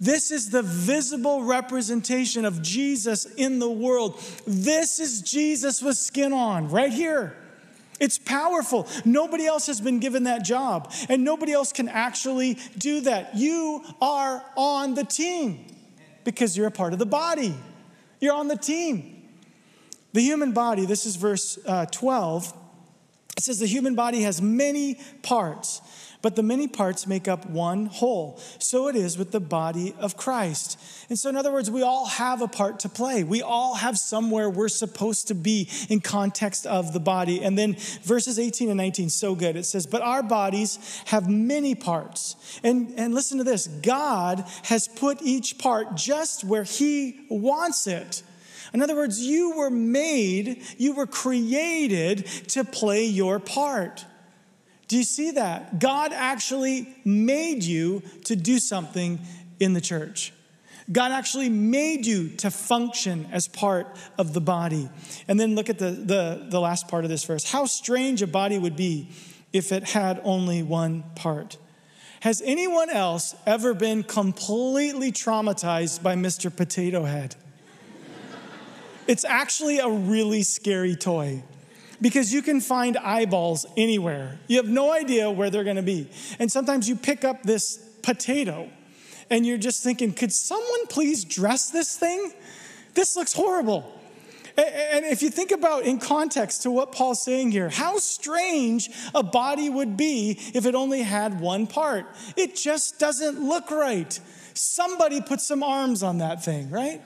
This 0.00 0.30
is 0.30 0.48
the 0.48 0.62
visible 0.62 1.44
representation 1.44 2.46
of 2.46 2.62
Jesus 2.62 3.26
in 3.26 3.58
the 3.58 3.70
world. 3.70 4.18
This 4.46 4.98
is 4.98 5.20
Jesus 5.20 5.82
with 5.82 5.98
skin 5.98 6.32
on, 6.32 6.70
right 6.70 6.90
here. 6.90 7.36
It's 8.00 8.18
powerful. 8.18 8.88
Nobody 9.04 9.44
else 9.44 9.66
has 9.66 9.78
been 9.78 9.98
given 9.98 10.24
that 10.24 10.42
job, 10.42 10.90
and 11.10 11.22
nobody 11.22 11.52
else 11.52 11.70
can 11.70 11.90
actually 11.90 12.56
do 12.78 13.02
that. 13.02 13.36
You 13.36 13.84
are 14.00 14.42
on 14.56 14.94
the 14.94 15.04
team 15.04 15.66
because 16.24 16.56
you're 16.56 16.68
a 16.68 16.70
part 16.70 16.94
of 16.94 16.98
the 16.98 17.04
body. 17.04 17.54
You're 18.20 18.34
on 18.34 18.48
the 18.48 18.56
team. 18.56 19.16
The 20.12 20.20
human 20.20 20.52
body, 20.52 20.86
this 20.86 21.06
is 21.06 21.16
verse 21.16 21.58
uh, 21.66 21.86
12, 21.86 22.52
it 23.36 23.44
says 23.44 23.58
the 23.58 23.66
human 23.66 23.94
body 23.94 24.22
has 24.22 24.42
many 24.42 24.98
parts 25.22 25.80
but 26.22 26.36
the 26.36 26.42
many 26.42 26.68
parts 26.68 27.06
make 27.06 27.28
up 27.28 27.46
one 27.46 27.86
whole. 27.86 28.38
So 28.58 28.88
it 28.88 28.96
is 28.96 29.16
with 29.16 29.32
the 29.32 29.40
body 29.40 29.94
of 29.98 30.16
Christ. 30.16 30.78
And 31.08 31.18
so, 31.18 31.28
in 31.28 31.36
other 31.36 31.52
words, 31.52 31.70
we 31.70 31.82
all 31.82 32.06
have 32.06 32.42
a 32.42 32.48
part 32.48 32.80
to 32.80 32.88
play. 32.88 33.24
We 33.24 33.42
all 33.42 33.74
have 33.74 33.98
somewhere 33.98 34.50
we're 34.50 34.68
supposed 34.68 35.28
to 35.28 35.34
be 35.34 35.68
in 35.88 36.00
context 36.00 36.66
of 36.66 36.92
the 36.92 37.00
body. 37.00 37.42
And 37.42 37.56
then 37.56 37.76
verses 38.02 38.38
18 38.38 38.68
and 38.68 38.76
19, 38.76 39.08
so 39.10 39.34
good. 39.34 39.56
It 39.56 39.64
says, 39.64 39.86
But 39.86 40.02
our 40.02 40.22
bodies 40.22 41.02
have 41.06 41.28
many 41.28 41.74
parts. 41.74 42.36
And, 42.62 42.92
and 42.96 43.14
listen 43.14 43.38
to 43.38 43.44
this 43.44 43.66
God 43.66 44.44
has 44.64 44.88
put 44.88 45.22
each 45.22 45.58
part 45.58 45.94
just 45.94 46.44
where 46.44 46.64
He 46.64 47.20
wants 47.30 47.86
it. 47.86 48.22
In 48.72 48.82
other 48.82 48.94
words, 48.94 49.20
you 49.20 49.56
were 49.56 49.70
made, 49.70 50.62
you 50.78 50.94
were 50.94 51.06
created 51.06 52.26
to 52.50 52.64
play 52.64 53.04
your 53.04 53.40
part. 53.40 54.04
Do 54.90 54.96
you 54.96 55.04
see 55.04 55.30
that? 55.30 55.78
God 55.78 56.12
actually 56.12 56.92
made 57.04 57.62
you 57.62 58.02
to 58.24 58.34
do 58.34 58.58
something 58.58 59.20
in 59.60 59.72
the 59.72 59.80
church. 59.80 60.32
God 60.90 61.12
actually 61.12 61.48
made 61.48 62.04
you 62.06 62.30
to 62.38 62.50
function 62.50 63.28
as 63.30 63.46
part 63.46 63.96
of 64.18 64.32
the 64.32 64.40
body. 64.40 64.90
And 65.28 65.38
then 65.38 65.54
look 65.54 65.70
at 65.70 65.78
the, 65.78 65.92
the, 65.92 66.46
the 66.50 66.60
last 66.60 66.88
part 66.88 67.04
of 67.04 67.08
this 67.08 67.22
verse. 67.22 67.48
How 67.48 67.66
strange 67.66 68.20
a 68.20 68.26
body 68.26 68.58
would 68.58 68.74
be 68.74 69.10
if 69.52 69.70
it 69.70 69.90
had 69.90 70.20
only 70.24 70.64
one 70.64 71.04
part. 71.14 71.56
Has 72.18 72.42
anyone 72.44 72.90
else 72.90 73.36
ever 73.46 73.74
been 73.74 74.02
completely 74.02 75.12
traumatized 75.12 76.02
by 76.02 76.16
Mr. 76.16 76.54
Potato 76.54 77.04
Head? 77.04 77.36
it's 79.06 79.24
actually 79.24 79.78
a 79.78 79.88
really 79.88 80.42
scary 80.42 80.96
toy 80.96 81.44
because 82.00 82.32
you 82.32 82.42
can 82.42 82.60
find 82.60 82.96
eyeballs 82.96 83.66
anywhere. 83.76 84.38
You 84.48 84.56
have 84.56 84.68
no 84.68 84.92
idea 84.92 85.30
where 85.30 85.50
they're 85.50 85.64
going 85.64 85.76
to 85.76 85.82
be. 85.82 86.08
And 86.38 86.50
sometimes 86.50 86.88
you 86.88 86.96
pick 86.96 87.24
up 87.24 87.42
this 87.42 87.78
potato 88.02 88.68
and 89.28 89.46
you're 89.46 89.58
just 89.58 89.82
thinking, 89.82 90.12
could 90.12 90.32
someone 90.32 90.86
please 90.88 91.24
dress 91.24 91.70
this 91.70 91.96
thing? 91.96 92.32
This 92.94 93.16
looks 93.16 93.32
horrible. 93.32 93.96
And 94.58 95.06
if 95.06 95.22
you 95.22 95.30
think 95.30 95.52
about 95.52 95.84
in 95.84 95.98
context 95.98 96.62
to 96.62 96.70
what 96.70 96.92
Paul's 96.92 97.22
saying 97.22 97.52
here, 97.52 97.70
how 97.70 97.98
strange 97.98 98.90
a 99.14 99.22
body 99.22 99.70
would 99.70 99.96
be 99.96 100.38
if 100.54 100.66
it 100.66 100.74
only 100.74 101.02
had 101.02 101.40
one 101.40 101.66
part. 101.66 102.06
It 102.36 102.56
just 102.56 102.98
doesn't 102.98 103.40
look 103.40 103.70
right. 103.70 104.18
Somebody 104.52 105.20
put 105.20 105.40
some 105.40 105.62
arms 105.62 106.02
on 106.02 106.18
that 106.18 106.44
thing, 106.44 106.68
right? 106.68 107.00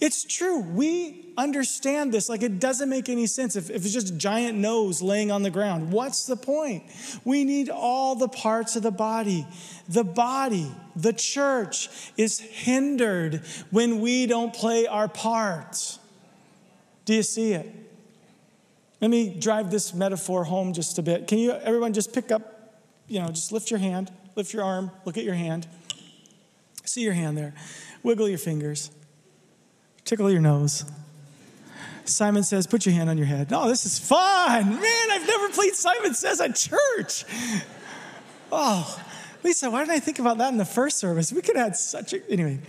It's 0.00 0.24
true. 0.24 0.60
We 0.60 1.32
understand 1.36 2.12
this. 2.12 2.28
Like, 2.28 2.42
it 2.42 2.58
doesn't 2.58 2.88
make 2.88 3.08
any 3.08 3.26
sense 3.26 3.56
if, 3.56 3.70
if 3.70 3.84
it's 3.84 3.92
just 3.92 4.10
a 4.10 4.16
giant 4.16 4.58
nose 4.58 5.00
laying 5.00 5.30
on 5.30 5.42
the 5.42 5.50
ground. 5.50 5.92
What's 5.92 6.26
the 6.26 6.36
point? 6.36 6.84
We 7.24 7.44
need 7.44 7.70
all 7.70 8.14
the 8.14 8.28
parts 8.28 8.76
of 8.76 8.82
the 8.82 8.90
body. 8.90 9.46
The 9.88 10.04
body, 10.04 10.70
the 10.96 11.12
church, 11.12 11.88
is 12.16 12.40
hindered 12.40 13.42
when 13.70 14.00
we 14.00 14.26
don't 14.26 14.52
play 14.52 14.86
our 14.86 15.08
part. 15.08 15.98
Do 17.04 17.14
you 17.14 17.22
see 17.22 17.52
it? 17.52 17.70
Let 19.00 19.10
me 19.10 19.38
drive 19.38 19.70
this 19.70 19.92
metaphor 19.92 20.44
home 20.44 20.72
just 20.72 20.98
a 20.98 21.02
bit. 21.02 21.26
Can 21.26 21.38
you, 21.38 21.52
everyone, 21.52 21.92
just 21.92 22.12
pick 22.12 22.32
up, 22.32 22.80
you 23.06 23.20
know, 23.20 23.28
just 23.28 23.52
lift 23.52 23.70
your 23.70 23.78
hand, 23.78 24.10
lift 24.34 24.52
your 24.52 24.64
arm, 24.64 24.90
look 25.04 25.18
at 25.18 25.24
your 25.24 25.34
hand. 25.34 25.66
See 26.84 27.02
your 27.02 27.12
hand 27.12 27.36
there. 27.36 27.54
Wiggle 28.02 28.28
your 28.28 28.38
fingers. 28.38 28.90
Tickle 30.04 30.30
your 30.30 30.40
nose. 30.40 30.84
Simon 32.04 32.42
says, 32.42 32.66
Put 32.66 32.84
your 32.84 32.94
hand 32.94 33.08
on 33.08 33.16
your 33.16 33.26
head. 33.26 33.48
Oh, 33.52 33.68
this 33.68 33.86
is 33.86 33.98
fun. 33.98 34.68
Man, 34.68 35.10
I've 35.10 35.26
never 35.26 35.48
played 35.50 35.74
Simon 35.74 36.14
Says 36.14 36.40
at 36.40 36.54
church. 36.54 37.24
Oh, 38.52 39.02
Lisa, 39.42 39.70
why 39.70 39.80
didn't 39.80 39.96
I 39.96 40.00
think 40.00 40.18
about 40.18 40.38
that 40.38 40.52
in 40.52 40.58
the 40.58 40.64
first 40.64 40.98
service? 40.98 41.32
We 41.32 41.42
could 41.42 41.56
have 41.56 41.68
had 41.68 41.76
such 41.76 42.12
a. 42.12 42.30
Anyway. 42.30 42.60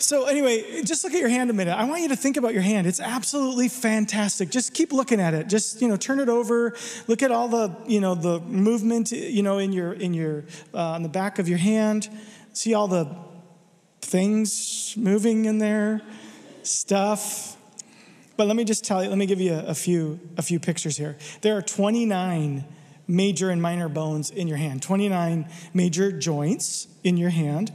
So, 0.00 0.26
anyway, 0.26 0.82
just 0.84 1.02
look 1.02 1.12
at 1.12 1.18
your 1.18 1.28
hand 1.28 1.50
a 1.50 1.52
minute. 1.52 1.72
I 1.72 1.82
want 1.84 2.02
you 2.02 2.08
to 2.08 2.16
think 2.16 2.36
about 2.36 2.54
your 2.54 2.62
hand. 2.62 2.86
It's 2.86 3.00
absolutely 3.00 3.68
fantastic. 3.68 4.48
Just 4.48 4.72
keep 4.72 4.92
looking 4.92 5.20
at 5.20 5.34
it. 5.34 5.48
Just, 5.48 5.82
you 5.82 5.88
know, 5.88 5.96
turn 5.96 6.20
it 6.20 6.28
over. 6.28 6.76
Look 7.08 7.20
at 7.20 7.32
all 7.32 7.48
the, 7.48 7.74
you 7.84 8.00
know, 8.00 8.14
the 8.14 8.38
movement, 8.40 9.10
you 9.10 9.42
know, 9.42 9.58
in 9.58 9.72
your, 9.72 9.92
in 9.92 10.14
your, 10.14 10.44
uh, 10.72 10.90
on 10.90 11.02
the 11.02 11.08
back 11.08 11.40
of 11.40 11.48
your 11.48 11.58
hand. 11.58 12.08
See 12.52 12.74
all 12.74 12.86
the 12.86 13.12
things 14.08 14.94
moving 14.96 15.44
in 15.44 15.58
there, 15.58 16.00
stuff. 16.62 17.56
But 18.36 18.46
let 18.46 18.56
me 18.56 18.64
just 18.64 18.84
tell 18.84 19.02
you, 19.02 19.10
let 19.10 19.18
me 19.18 19.26
give 19.26 19.40
you 19.40 19.52
a, 19.52 19.66
a, 19.66 19.74
few, 19.74 20.18
a 20.38 20.42
few 20.42 20.58
pictures 20.58 20.96
here. 20.96 21.18
There 21.42 21.56
are 21.56 21.62
29 21.62 22.64
major 23.06 23.50
and 23.50 23.60
minor 23.60 23.88
bones 23.88 24.30
in 24.30 24.48
your 24.48 24.56
hand, 24.56 24.82
29 24.82 25.48
major 25.74 26.10
joints 26.10 26.88
in 27.04 27.16
your 27.16 27.30
hand, 27.30 27.72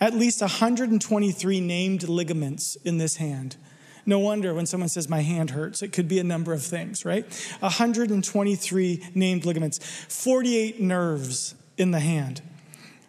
at 0.00 0.14
least 0.14 0.40
123 0.40 1.60
named 1.60 2.08
ligaments 2.08 2.76
in 2.84 2.98
this 2.98 3.16
hand. 3.16 3.56
No 4.04 4.18
wonder 4.18 4.54
when 4.54 4.66
someone 4.66 4.88
says, 4.88 5.08
My 5.08 5.20
hand 5.20 5.50
hurts, 5.50 5.82
it 5.82 5.92
could 5.92 6.08
be 6.08 6.18
a 6.18 6.24
number 6.24 6.52
of 6.52 6.62
things, 6.62 7.04
right? 7.04 7.24
123 7.60 9.10
named 9.14 9.44
ligaments, 9.44 9.78
48 9.78 10.80
nerves 10.80 11.54
in 11.76 11.90
the 11.90 12.00
hand. 12.00 12.40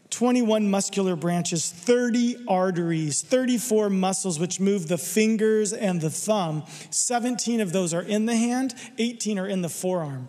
21 0.10 0.70
muscular 0.70 1.16
branches, 1.16 1.70
30 1.72 2.46
arteries, 2.48 3.22
34 3.22 3.90
muscles 3.90 4.40
which 4.40 4.60
move 4.60 4.88
the 4.88 4.98
fingers 4.98 5.72
and 5.72 6.02
the 6.02 6.10
thumb. 6.10 6.64
17 6.90 7.62
of 7.62 7.72
those 7.72 7.94
are 7.94 8.02
in 8.02 8.26
the 8.26 8.36
hand, 8.36 8.74
18 8.98 9.38
are 9.38 9.48
in 9.48 9.62
the 9.62 9.70
forearm. 9.70 10.28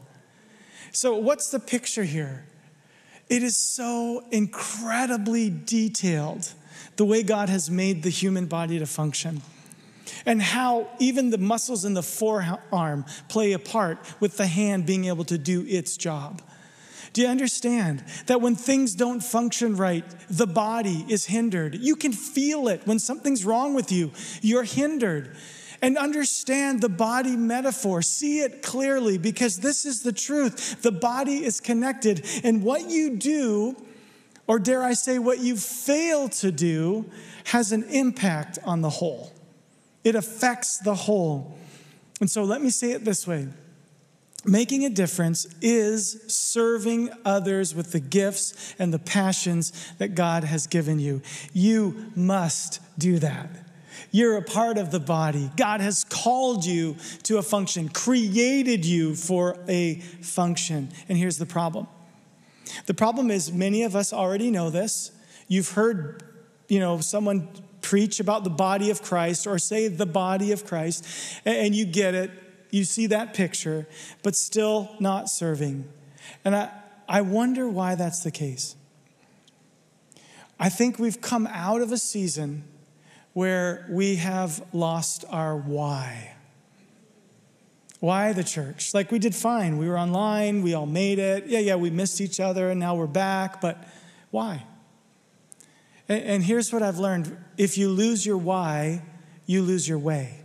So, 0.92 1.16
what's 1.16 1.50
the 1.50 1.60
picture 1.60 2.04
here? 2.04 2.44
It 3.28 3.42
is 3.42 3.56
so 3.56 4.24
incredibly 4.30 5.50
detailed 5.50 6.52
the 6.96 7.04
way 7.04 7.22
God 7.22 7.48
has 7.48 7.70
made 7.70 8.02
the 8.02 8.10
human 8.10 8.46
body 8.46 8.78
to 8.78 8.86
function. 8.86 9.40
And 10.26 10.42
how 10.42 10.88
even 10.98 11.30
the 11.30 11.38
muscles 11.38 11.84
in 11.84 11.94
the 11.94 12.02
forearm 12.02 13.04
play 13.28 13.52
a 13.52 13.58
part 13.58 13.98
with 14.20 14.36
the 14.36 14.48
hand 14.48 14.84
being 14.84 15.04
able 15.04 15.24
to 15.24 15.38
do 15.38 15.64
its 15.66 15.96
job. 15.96 16.42
Do 17.12 17.22
you 17.22 17.28
understand 17.28 18.04
that 18.26 18.40
when 18.40 18.54
things 18.54 18.94
don't 18.94 19.20
function 19.20 19.76
right, 19.76 20.04
the 20.28 20.46
body 20.46 21.04
is 21.08 21.26
hindered? 21.26 21.74
You 21.74 21.96
can 21.96 22.12
feel 22.12 22.68
it 22.68 22.82
when 22.86 22.98
something's 22.98 23.44
wrong 23.44 23.74
with 23.74 23.90
you, 23.90 24.12
you're 24.42 24.64
hindered. 24.64 25.36
And 25.82 25.96
understand 25.96 26.82
the 26.82 26.90
body 26.90 27.36
metaphor. 27.36 28.02
See 28.02 28.40
it 28.40 28.62
clearly 28.62 29.16
because 29.16 29.60
this 29.60 29.86
is 29.86 30.02
the 30.02 30.12
truth. 30.12 30.82
The 30.82 30.92
body 30.92 31.42
is 31.42 31.58
connected, 31.58 32.26
and 32.44 32.62
what 32.62 32.90
you 32.90 33.16
do, 33.16 33.76
or 34.46 34.58
dare 34.58 34.82
I 34.82 34.92
say, 34.92 35.18
what 35.18 35.38
you 35.38 35.56
fail 35.56 36.28
to 36.28 36.52
do, 36.52 37.06
has 37.44 37.72
an 37.72 37.84
impact 37.84 38.58
on 38.62 38.82
the 38.82 38.90
whole. 38.90 39.32
It 40.04 40.14
affects 40.14 40.78
the 40.78 40.94
whole. 40.94 41.56
And 42.20 42.30
so 42.30 42.44
let 42.44 42.60
me 42.60 42.68
say 42.68 42.92
it 42.92 43.04
this 43.04 43.26
way 43.26 43.48
Making 44.44 44.87
a 44.87 44.90
difference 44.90 45.46
is 45.61 46.22
serving 46.29 47.11
others 47.24 47.74
with 47.74 47.92
the 47.92 48.00
gifts 48.00 48.74
and 48.79 48.92
the 48.92 48.98
passions 48.98 49.92
that 49.98 50.14
God 50.14 50.44
has 50.44 50.66
given 50.66 50.98
you. 50.98 51.20
You 51.53 52.11
must 52.16 52.81
do 52.98 53.18
that. 53.18 53.50
You're 54.11 54.37
a 54.37 54.42
part 54.42 54.79
of 54.79 54.90
the 54.90 55.00
body. 55.00 55.50
God 55.57 55.83
has 55.83 56.05
called 56.05 56.64
you 56.64 56.96
to 57.24 57.37
a 57.37 57.42
function, 57.42 57.90
created 57.90 58.85
you 58.85 59.14
for 59.14 59.59
a 59.68 59.96
function. 60.22 60.90
And 61.09 61.18
here's 61.18 61.37
the 61.37 61.46
problem 61.46 61.87
the 62.87 62.94
problem 62.94 63.31
is, 63.31 63.53
many 63.53 63.83
of 63.83 63.96
us 63.96 64.12
already 64.12 64.50
know 64.50 64.70
this. 64.70 65.11
You've 65.48 65.70
heard, 65.72 66.22
you 66.68 66.79
know, 66.79 67.00
someone 67.00 67.48
preach 67.83 68.20
about 68.20 68.44
the 68.44 68.50
body 68.50 68.90
of 68.90 69.03
Christ 69.03 69.46
or 69.46 69.59
say 69.59 69.88
the 69.88 70.07
body 70.07 70.53
of 70.53 70.64
Christ, 70.64 71.05
and 71.44 71.74
you 71.74 71.85
get 71.85 72.14
it 72.14 72.31
you 72.70 72.85
see 72.85 73.06
that 73.09 73.35
picture, 73.35 73.87
but 74.22 74.37
still 74.37 74.94
not 75.00 75.28
serving. 75.28 75.88
And 76.44 76.54
I, 76.54 76.70
I 77.09 77.22
wonder 77.22 77.68
why 77.68 77.94
that's 77.94 78.22
the 78.22 78.30
case. 78.30 78.76
I 80.59 80.68
think 80.68 80.98
we've 80.98 81.20
come 81.20 81.46
out 81.46 81.80
of 81.80 81.90
a 81.90 81.98
season 81.98 82.64
where 83.33 83.87
we 83.90 84.16
have 84.16 84.64
lost 84.72 85.24
our 85.30 85.56
why. 85.56 86.35
Why 88.00 88.33
the 88.33 88.44
church? 88.44 88.94
Like 88.94 89.11
we 89.11 89.18
did 89.18 89.35
fine. 89.35 89.78
We 89.78 89.88
were 89.88 89.98
online, 89.98 90.62
we 90.62 90.74
all 90.74 90.87
made 90.87 91.18
it. 91.18 91.46
Yeah, 91.46 91.61
yeah, 91.61 91.76
we 91.76 91.90
missed 91.90 92.20
each 92.20 92.40
other 92.40 92.70
and 92.70 92.80
now 92.80 92.94
we're 92.94 93.06
back, 93.06 93.61
but 93.61 93.83
why? 94.30 94.64
And, 96.09 96.22
and 96.24 96.42
here's 96.42 96.72
what 96.72 96.83
I've 96.83 96.98
learned 96.98 97.37
if 97.56 97.78
you 97.78 97.88
lose 97.88 98.24
your 98.26 98.38
why, 98.38 99.02
you 99.46 99.62
lose 99.62 99.88
your 99.88 99.98
way. 99.98 100.39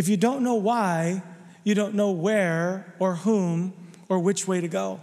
If 0.00 0.08
you 0.08 0.16
don't 0.16 0.42
know 0.42 0.54
why, 0.54 1.22
you 1.62 1.74
don't 1.74 1.94
know 1.94 2.10
where 2.10 2.94
or 2.98 3.16
whom 3.16 3.74
or 4.08 4.18
which 4.18 4.48
way 4.48 4.62
to 4.62 4.66
go. 4.66 5.02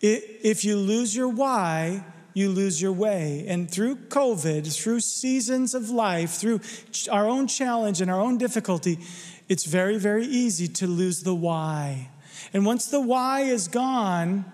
If 0.00 0.64
you 0.64 0.78
lose 0.78 1.14
your 1.14 1.28
why, 1.28 2.02
you 2.32 2.48
lose 2.48 2.80
your 2.80 2.92
way. 2.92 3.44
And 3.46 3.70
through 3.70 3.96
COVID, 3.96 4.74
through 4.74 5.00
seasons 5.00 5.74
of 5.74 5.90
life, 5.90 6.30
through 6.30 6.62
our 7.12 7.26
own 7.26 7.46
challenge 7.46 8.00
and 8.00 8.10
our 8.10 8.18
own 8.18 8.38
difficulty, 8.38 9.00
it's 9.50 9.66
very, 9.66 9.98
very 9.98 10.24
easy 10.24 10.66
to 10.66 10.86
lose 10.86 11.22
the 11.22 11.34
why. 11.34 12.08
And 12.54 12.64
once 12.64 12.86
the 12.86 13.02
why 13.02 13.42
is 13.42 13.68
gone, 13.68 14.50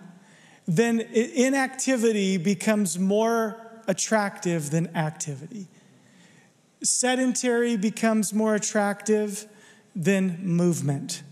then 0.67 1.03
inactivity 1.03 2.37
becomes 2.37 2.99
more 2.99 3.81
attractive 3.87 4.71
than 4.71 4.89
activity 4.97 5.69
sedentary 6.83 7.77
becomes 7.77 8.33
more 8.33 8.55
attractive 8.55 9.47
than 9.95 10.39
movement. 10.45 11.23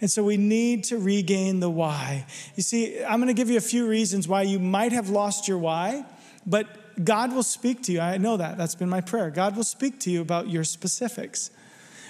And 0.00 0.10
so 0.10 0.24
we 0.24 0.36
need 0.36 0.84
to 0.84 0.98
regain 0.98 1.60
the 1.60 1.70
why. 1.70 2.26
You 2.56 2.62
see, 2.62 3.02
I'm 3.04 3.20
going 3.20 3.28
to 3.28 3.40
give 3.40 3.48
you 3.48 3.56
a 3.56 3.60
few 3.60 3.86
reasons 3.86 4.26
why 4.26 4.42
you 4.42 4.58
might 4.58 4.92
have 4.92 5.08
lost 5.08 5.46
your 5.46 5.58
why, 5.58 6.04
but 6.44 7.04
God 7.04 7.32
will 7.32 7.44
speak 7.44 7.82
to 7.84 7.92
you. 7.92 8.00
I 8.00 8.18
know 8.18 8.36
that. 8.36 8.58
That's 8.58 8.74
been 8.74 8.88
my 8.88 9.00
prayer. 9.00 9.30
God 9.30 9.56
will 9.56 9.64
speak 9.64 10.00
to 10.00 10.10
you 10.10 10.20
about 10.20 10.48
your 10.48 10.64
specifics. 10.64 11.50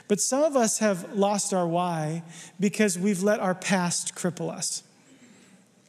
But 0.08 0.20
some 0.20 0.42
of 0.42 0.56
us 0.56 0.78
have 0.78 1.14
lost 1.14 1.54
our 1.54 1.66
why 1.66 2.22
because 2.58 2.98
we've 2.98 3.22
let 3.22 3.40
our 3.40 3.54
past 3.54 4.14
cripple 4.14 4.50
us. 4.50 4.82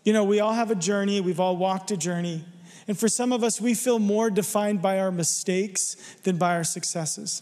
You 0.03 0.13
know, 0.13 0.23
we 0.23 0.39
all 0.39 0.53
have 0.53 0.69
a 0.69 0.75
journey, 0.75 1.21
we've 1.21 1.39
all 1.39 1.55
walked 1.55 1.89
a 1.91 1.97
journey. 1.97 2.43
And 2.87 2.99
for 2.99 3.07
some 3.07 3.31
of 3.31 3.43
us, 3.43 3.61
we 3.61 3.73
feel 3.73 3.99
more 3.99 4.29
defined 4.29 4.81
by 4.81 4.99
our 4.99 5.11
mistakes 5.11 5.95
than 6.23 6.37
by 6.37 6.55
our 6.55 6.65
successes. 6.65 7.41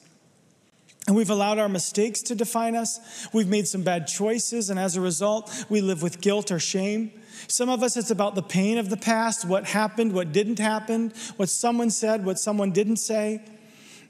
And 1.07 1.15
we've 1.15 1.29
allowed 1.29 1.57
our 1.57 1.69
mistakes 1.69 2.21
to 2.23 2.35
define 2.35 2.75
us. 2.75 3.27
We've 3.33 3.47
made 3.47 3.67
some 3.67 3.81
bad 3.81 4.07
choices, 4.07 4.69
and 4.69 4.79
as 4.79 4.95
a 4.95 5.01
result, 5.01 5.65
we 5.67 5.81
live 5.81 6.03
with 6.03 6.21
guilt 6.21 6.51
or 6.51 6.59
shame. 6.59 7.11
Some 7.47 7.69
of 7.69 7.81
us, 7.81 7.97
it's 7.97 8.11
about 8.11 8.35
the 8.35 8.43
pain 8.43 8.77
of 8.77 8.89
the 8.89 8.97
past 8.97 9.45
what 9.45 9.65
happened, 9.65 10.13
what 10.13 10.31
didn't 10.31 10.59
happen, 10.59 11.11
what 11.37 11.49
someone 11.49 11.89
said, 11.89 12.23
what 12.23 12.39
someone 12.39 12.71
didn't 12.71 12.97
say. 12.97 13.41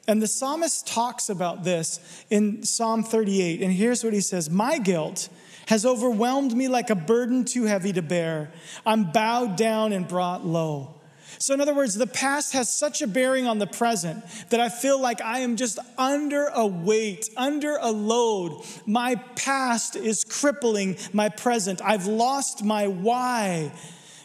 And 0.08 0.22
the 0.22 0.28
psalmist 0.28 0.88
talks 0.88 1.30
about 1.30 1.64
this 1.64 2.00
in 2.30 2.64
Psalm 2.64 3.04
38. 3.04 3.62
And 3.62 3.72
here's 3.72 4.04
what 4.04 4.14
he 4.14 4.22
says 4.22 4.50
My 4.50 4.78
guilt 4.78 5.30
has 5.68 5.86
overwhelmed 5.86 6.56
me 6.56 6.68
like 6.68 6.90
a 6.90 6.96
burden 6.96 7.46
too 7.46 7.64
heavy 7.64 7.94
to 7.94 8.02
bear. 8.02 8.52
I'm 8.86 9.12
bowed 9.12 9.56
down 9.56 9.94
and 9.94 10.08
brought 10.08 10.46
low. 10.46 10.96
So, 11.42 11.56
in 11.56 11.60
other 11.60 11.74
words, 11.74 11.96
the 11.96 12.06
past 12.06 12.54
has 12.54 12.72
such 12.72 13.02
a 13.02 13.08
bearing 13.08 13.48
on 13.48 13.58
the 13.58 13.66
present 13.66 14.24
that 14.52 14.60
I 14.60 14.70
feel 14.70 15.02
like 15.02 15.22
I 15.22 15.40
am 15.40 15.56
just 15.56 15.80
under 15.98 16.46
a 16.54 16.68
weight, 16.68 17.30
under 17.36 17.78
a 17.82 17.90
load. 17.90 18.64
My 18.86 19.16
past 19.36 19.96
is 19.96 20.24
crippling 20.24 20.98
my 21.14 21.30
present. 21.30 21.82
I've 21.84 22.06
lost 22.06 22.64
my 22.64 22.86
why. 22.86 23.72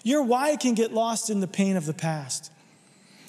Your 0.02 0.24
why 0.24 0.56
can 0.56 0.74
get 0.74 0.92
lost 0.92 1.30
in 1.30 1.40
the 1.40 1.46
pain 1.48 1.78
of 1.78 1.86
the 1.86 1.94
past. 1.94 2.52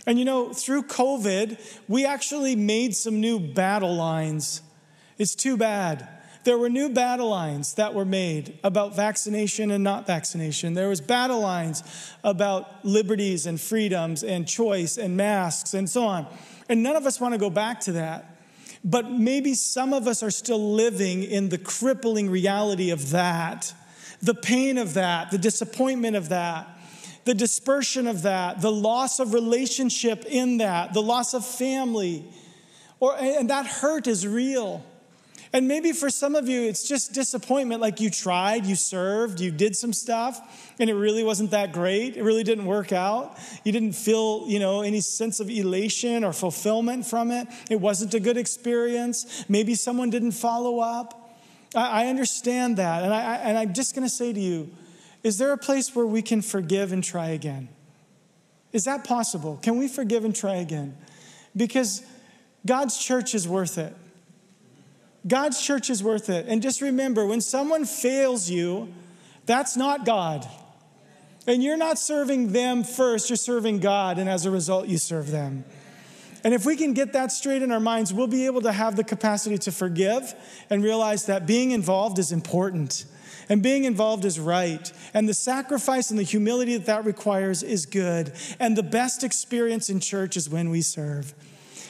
And 0.06 0.20
you 0.20 0.26
know, 0.26 0.52
through 0.52 0.84
COVID, 0.84 1.58
we 1.88 2.06
actually 2.06 2.58
made 2.58 2.94
some 2.94 3.22
new 3.22 3.40
battle 3.40 3.96
lines. 3.96 4.64
It's 5.18 5.34
too 5.34 5.56
bad 5.56 6.10
there 6.44 6.58
were 6.58 6.70
new 6.70 6.90
battle 6.90 7.30
lines 7.30 7.74
that 7.76 7.94
were 7.94 8.06
made 8.06 8.58
about 8.64 8.96
vaccination 8.96 9.72
and 9.72 9.84
not 9.84 10.08
vaccination. 10.08 10.74
There 10.74 10.90
was 10.90 11.02
battle 11.02 11.42
lines 11.42 11.84
about 12.24 12.86
liberties 12.86 13.46
and 13.46 13.60
freedoms 13.60 14.24
and 14.24 14.48
choice 14.48 14.98
and 14.98 15.18
masks 15.18 15.74
and 15.74 15.90
so 15.90 16.04
on. 16.04 16.28
And 16.70 16.84
none 16.84 16.96
of 16.96 17.06
us 17.06 17.20
want 17.20 17.34
to 17.34 17.40
go 17.40 17.50
back 17.50 17.82
to 17.82 17.94
that. 17.94 18.38
But 18.84 19.12
maybe 19.12 19.54
some 19.54 19.94
of 19.94 20.08
us 20.08 20.24
are 20.24 20.32
still 20.32 20.74
living 20.74 21.24
in 21.24 21.50
the 21.50 21.58
crippling 21.58 22.30
reality 22.30 22.92
of 22.92 23.10
that, 23.12 23.74
the 24.22 24.34
pain 24.34 24.78
of 24.78 24.94
that, 24.94 25.32
the 25.32 25.38
disappointment 25.38 26.16
of 26.16 26.30
that, 26.30 26.68
the 27.26 27.34
dispersion 27.34 28.08
of 28.08 28.22
that, 28.22 28.62
the 28.62 28.72
loss 28.72 29.20
of 29.20 29.34
relationship 29.34 30.26
in 30.26 30.58
that, 30.58 30.94
the 30.94 31.02
loss 31.02 31.34
of 31.34 31.46
family. 31.46 32.24
Or, 33.00 33.16
and 33.18 33.50
that 33.50 33.66
hurt 33.66 34.08
is 34.08 34.26
real. 34.26 34.86
And 35.54 35.68
maybe 35.68 35.92
for 35.92 36.10
some 36.10 36.36
of 36.36 36.48
you, 36.48 36.64
it's 36.64 36.88
just 36.88 37.14
disappointment 37.14 37.82
like 37.82 38.00
you 38.00 38.10
tried, 38.10 38.66
you 38.66 38.76
served, 38.76 39.40
you 39.40 39.52
did 39.52 39.76
some 39.76 39.94
stuff, 39.94 40.74
and 40.80 40.90
it 40.90 40.94
really 40.94 41.24
wasn't 41.24 41.52
that 41.52 41.72
great. 41.72 42.18
It 42.18 42.24
really 42.24 42.44
didn't 42.44 42.66
work 42.66 42.92
out. 42.92 43.38
You 43.64 43.72
didn't 43.72 43.94
feel, 43.94 44.46
you 44.48 44.60
know, 44.60 44.82
any 44.82 45.02
sense 45.02 45.40
of 45.40 45.50
elation 45.50 46.24
or 46.24 46.34
fulfillment 46.34 47.06
from 47.06 47.32
it. 47.32 47.48
It 47.70 47.80
wasn't 47.80 48.14
a 48.14 48.20
good 48.20 48.38
experience. 48.38 49.46
Maybe 49.48 49.76
someone 49.76 50.10
didn't 50.10 50.34
follow 50.34 50.80
up. 50.80 51.38
I, 51.76 52.04
I 52.04 52.08
understand 52.08 52.78
that. 52.78 53.04
And, 53.04 53.14
I, 53.14 53.36
and 53.36 53.58
I'm 53.58 53.74
just 53.74 53.96
going 53.96 54.08
to 54.08 54.14
say 54.14 54.34
to 54.34 54.40
you 54.40 54.70
is 55.24 55.38
there 55.38 55.52
a 55.52 55.58
place 55.58 55.94
where 55.96 56.06
we 56.06 56.22
can 56.22 56.42
forgive 56.42 56.92
and 56.94 57.04
try 57.04 57.30
again? 57.30 57.70
Is 58.72 58.86
that 58.86 59.04
possible? 59.04 59.60
Can 59.62 59.78
we 59.78 59.88
forgive 59.88 60.24
and 60.24 60.34
try 60.36 60.56
again? 60.56 60.96
because 61.58 62.04
God's 62.66 62.98
church 62.98 63.34
is 63.34 63.48
worth 63.48 63.78
it. 63.78 63.94
God's 65.28 65.62
church 65.62 65.90
is 65.90 66.04
worth 66.04 66.30
it. 66.30 66.46
And 66.48 66.62
just 66.62 66.82
remember 66.82 67.26
when 67.26 67.42
someone 67.42 67.86
fails 67.86 68.50
you, 68.50 68.94
that's 69.46 69.76
not 69.76 70.06
God. 70.06 70.48
And 71.46 71.64
you're 71.64 71.78
not 71.78 71.98
serving 71.98 72.52
them 72.52 72.84
first, 72.84 73.30
you're 73.30 73.38
serving 73.38 73.80
God, 73.80 74.20
and 74.20 74.30
as 74.30 74.46
a 74.46 74.52
result, 74.52 74.88
you 74.88 74.98
serve 74.98 75.32
them. 75.32 75.64
And 76.44 76.54
if 76.54 76.66
we 76.66 76.76
can 76.76 76.94
get 76.94 77.14
that 77.14 77.32
straight 77.32 77.62
in 77.62 77.72
our 77.72 77.80
minds, 77.80 78.14
we'll 78.14 78.28
be 78.28 78.46
able 78.46 78.62
to 78.62 78.72
have 78.72 78.96
the 78.96 79.04
capacity 79.04 79.58
to 79.60 79.72
forgive 79.72 80.34
and 80.70 80.84
realize 80.84 81.26
that 81.26 81.46
being 81.46 81.72
involved 81.72 82.20
is 82.20 82.32
important 82.32 83.06
and 83.50 83.64
being 83.64 83.86
involved 83.86 84.26
is 84.26 84.40
right. 84.40 84.92
And 85.14 85.28
the 85.28 85.34
sacrifice 85.34 86.10
and 86.10 86.20
the 86.20 86.24
humility 86.24 86.78
that 86.78 86.86
that 86.86 87.06
requires 87.06 87.64
is 87.64 87.86
good. 87.86 88.34
And 88.60 88.76
the 88.78 88.84
best 88.84 89.24
experience 89.24 89.90
in 89.90 90.00
church 90.00 90.38
is 90.38 90.50
when 90.50 90.70
we 90.70 90.82
serve. 90.82 91.34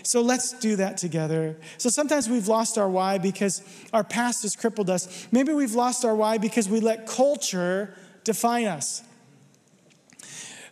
So 0.07 0.21
let's 0.21 0.53
do 0.53 0.77
that 0.77 0.95
together. 0.95 1.57
So 1.77 1.89
sometimes 1.89 2.29
we've 2.29 2.47
lost 2.47 2.77
our 2.77 2.89
why 2.89 3.17
because 3.17 3.61
our 3.91 4.05
past 4.05 4.43
has 4.43 4.55
crippled 4.55 4.89
us. 4.89 5.27
Maybe 5.33 5.51
we've 5.51 5.75
lost 5.75 6.05
our 6.05 6.15
why 6.15 6.37
because 6.37 6.69
we 6.69 6.79
let 6.79 7.07
culture 7.07 7.93
define 8.23 8.67
us. 8.67 9.03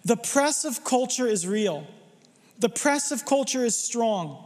The 0.06 0.16
press 0.16 0.64
of 0.64 0.86
culture 0.86 1.28
is 1.28 1.46
real. 1.46 1.86
The 2.60 2.70
press 2.70 3.12
of 3.12 3.26
culture 3.26 3.66
is 3.66 3.78
strong. 3.78 4.42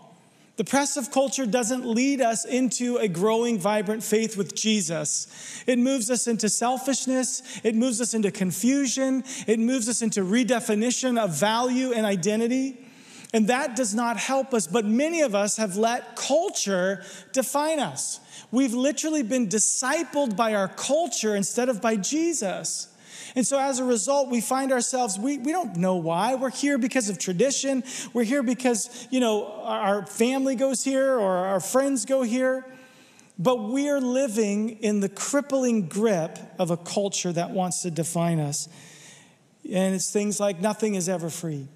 The 0.56 0.63
press 0.63 0.97
of 0.97 1.12
culture 1.12 1.45
doesn't 1.45 1.86
lead 1.86 2.19
us 2.19 2.43
into 2.43 2.97
a 2.97 3.08
growing, 3.08 3.60
vibrant 3.60 4.02
faith 4.02 4.38
with 4.38 4.56
Jesus. 4.56 5.63
It 5.67 5.78
moves 5.78 6.10
us 6.10 6.25
into 6.25 6.49
selfishness. 6.49 7.43
It 7.63 7.75
moves 7.75 8.02
us 8.02 8.15
into 8.15 8.32
confusion. 8.32 9.23
It 9.45 9.60
moves 9.60 9.88
us 9.88 10.02
into 10.02 10.21
redefinition 10.21 11.23
of 11.23 11.39
value 11.39 11.93
and 11.93 12.08
identity. 12.08 12.88
And 13.33 13.47
that 13.47 13.75
does 13.75 13.93
not 13.93 14.17
help 14.17 14.53
us. 14.53 14.65
But 14.65 14.85
many 14.85 15.21
of 15.21 15.35
us 15.35 15.57
have 15.57 15.77
let 15.77 16.15
culture 16.15 17.03
define 17.31 17.79
us. 17.79 18.19
We've 18.51 18.73
literally 18.73 19.21
been 19.21 19.47
discipled 19.47 20.35
by 20.35 20.55
our 20.55 20.67
culture 20.67 21.35
instead 21.35 21.69
of 21.69 21.81
by 21.81 21.95
Jesus. 21.95 22.87
And 23.35 23.45
so 23.45 23.59
as 23.59 23.77
a 23.77 23.83
result, 23.83 24.29
we 24.29 24.41
find 24.41 24.71
ourselves, 24.71 25.19
we, 25.19 25.37
we 25.37 25.51
don't 25.51 25.75
know 25.75 25.95
why. 25.95 26.33
We're 26.33 26.49
here 26.49 26.79
because 26.79 27.09
of 27.09 27.19
tradition. 27.19 27.83
We're 28.13 28.23
here 28.23 28.41
because, 28.41 29.07
you 29.11 29.19
know, 29.19 29.61
our 29.63 30.05
family 30.07 30.55
goes 30.55 30.83
here 30.83 31.13
or 31.13 31.29
our 31.29 31.59
friends 31.59 32.05
go 32.05 32.23
here. 32.23 32.65
But 33.37 33.69
we 33.69 33.87
are 33.89 34.01
living 34.01 34.71
in 34.81 34.99
the 34.99 35.09
crippling 35.09 35.87
grip 35.87 36.39
of 36.57 36.71
a 36.71 36.77
culture 36.77 37.31
that 37.31 37.51
wants 37.51 37.83
to 37.83 37.91
define 37.91 38.39
us. 38.39 38.67
And 39.71 39.93
it's 39.93 40.11
things 40.11 40.39
like 40.39 40.59
nothing 40.59 40.95
is 40.95 41.07
ever 41.07 41.29
free. 41.29 41.67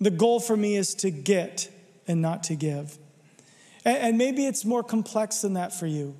The 0.00 0.10
goal 0.10 0.40
for 0.40 0.56
me 0.56 0.76
is 0.76 0.94
to 0.96 1.10
get 1.10 1.70
and 2.06 2.20
not 2.20 2.44
to 2.44 2.54
give. 2.54 2.98
And 3.84 4.18
maybe 4.18 4.46
it's 4.46 4.64
more 4.64 4.82
complex 4.82 5.42
than 5.42 5.54
that 5.54 5.72
for 5.72 5.86
you. 5.86 6.16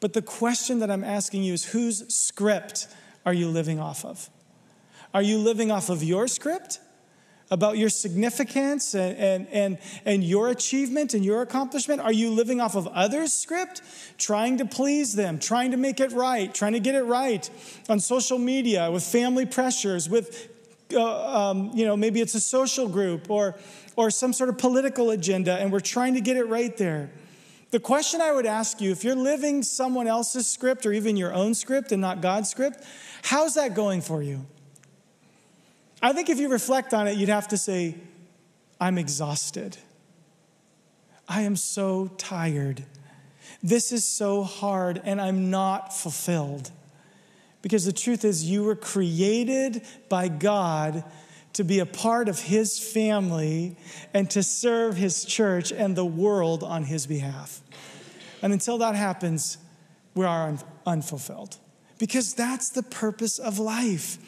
But 0.00 0.12
the 0.12 0.22
question 0.22 0.78
that 0.80 0.90
I'm 0.90 1.04
asking 1.04 1.42
you 1.42 1.52
is 1.52 1.64
whose 1.64 2.14
script 2.14 2.86
are 3.26 3.34
you 3.34 3.48
living 3.48 3.80
off 3.80 4.04
of? 4.04 4.30
Are 5.12 5.22
you 5.22 5.38
living 5.38 5.70
off 5.70 5.90
of 5.90 6.02
your 6.02 6.28
script 6.28 6.80
about 7.50 7.78
your 7.78 7.88
significance 7.88 8.94
and, 8.94 9.16
and, 9.16 9.48
and, 9.48 9.78
and 10.04 10.22
your 10.22 10.50
achievement 10.50 11.14
and 11.14 11.24
your 11.24 11.42
accomplishment? 11.42 12.00
Are 12.00 12.12
you 12.12 12.30
living 12.30 12.60
off 12.60 12.76
of 12.76 12.86
others' 12.88 13.32
script, 13.32 13.82
trying 14.18 14.58
to 14.58 14.64
please 14.64 15.14
them, 15.14 15.38
trying 15.38 15.70
to 15.72 15.76
make 15.76 15.98
it 15.98 16.12
right, 16.12 16.54
trying 16.54 16.74
to 16.74 16.80
get 16.80 16.94
it 16.94 17.02
right 17.04 17.48
on 17.88 18.00
social 18.00 18.38
media 18.38 18.90
with 18.90 19.02
family 19.02 19.46
pressures, 19.46 20.08
with 20.08 20.48
uh, 20.92 21.50
um, 21.50 21.70
you 21.74 21.84
know, 21.84 21.96
maybe 21.96 22.20
it's 22.20 22.34
a 22.34 22.40
social 22.40 22.88
group 22.88 23.30
or, 23.30 23.56
or 23.96 24.10
some 24.10 24.32
sort 24.32 24.48
of 24.48 24.58
political 24.58 25.10
agenda, 25.10 25.54
and 25.54 25.72
we're 25.72 25.80
trying 25.80 26.14
to 26.14 26.20
get 26.20 26.36
it 26.36 26.44
right 26.44 26.76
there. 26.76 27.10
The 27.70 27.80
question 27.80 28.20
I 28.20 28.32
would 28.32 28.46
ask 28.46 28.80
you 28.80 28.90
if 28.90 29.04
you're 29.04 29.14
living 29.14 29.62
someone 29.62 30.06
else's 30.06 30.48
script 30.48 30.86
or 30.86 30.92
even 30.92 31.16
your 31.16 31.34
own 31.34 31.54
script 31.54 31.92
and 31.92 32.00
not 32.00 32.22
God's 32.22 32.48
script, 32.48 32.82
how's 33.22 33.54
that 33.54 33.74
going 33.74 34.00
for 34.00 34.22
you? 34.22 34.46
I 36.00 36.12
think 36.12 36.30
if 36.30 36.38
you 36.38 36.48
reflect 36.48 36.94
on 36.94 37.06
it, 37.06 37.16
you'd 37.16 37.28
have 37.28 37.48
to 37.48 37.58
say, 37.58 37.96
I'm 38.80 38.96
exhausted. 38.96 39.76
I 41.28 41.42
am 41.42 41.56
so 41.56 42.08
tired. 42.16 42.84
This 43.62 43.92
is 43.92 44.06
so 44.06 44.44
hard, 44.44 45.02
and 45.04 45.20
I'm 45.20 45.50
not 45.50 45.92
fulfilled. 45.92 46.70
Because 47.62 47.84
the 47.84 47.92
truth 47.92 48.24
is, 48.24 48.48
you 48.48 48.64
were 48.64 48.76
created 48.76 49.82
by 50.08 50.28
God 50.28 51.04
to 51.54 51.64
be 51.64 51.80
a 51.80 51.86
part 51.86 52.28
of 52.28 52.40
His 52.40 52.78
family 52.78 53.76
and 54.14 54.30
to 54.30 54.42
serve 54.42 54.96
His 54.96 55.24
church 55.24 55.72
and 55.72 55.96
the 55.96 56.04
world 56.04 56.62
on 56.62 56.84
His 56.84 57.06
behalf. 57.06 57.60
And 58.42 58.52
until 58.52 58.78
that 58.78 58.94
happens, 58.94 59.58
we 60.14 60.24
are 60.24 60.56
unfulfilled 60.86 61.56
because 61.98 62.34
that's 62.34 62.70
the 62.70 62.82
purpose 62.82 63.38
of 63.38 63.58
life. 63.58 64.18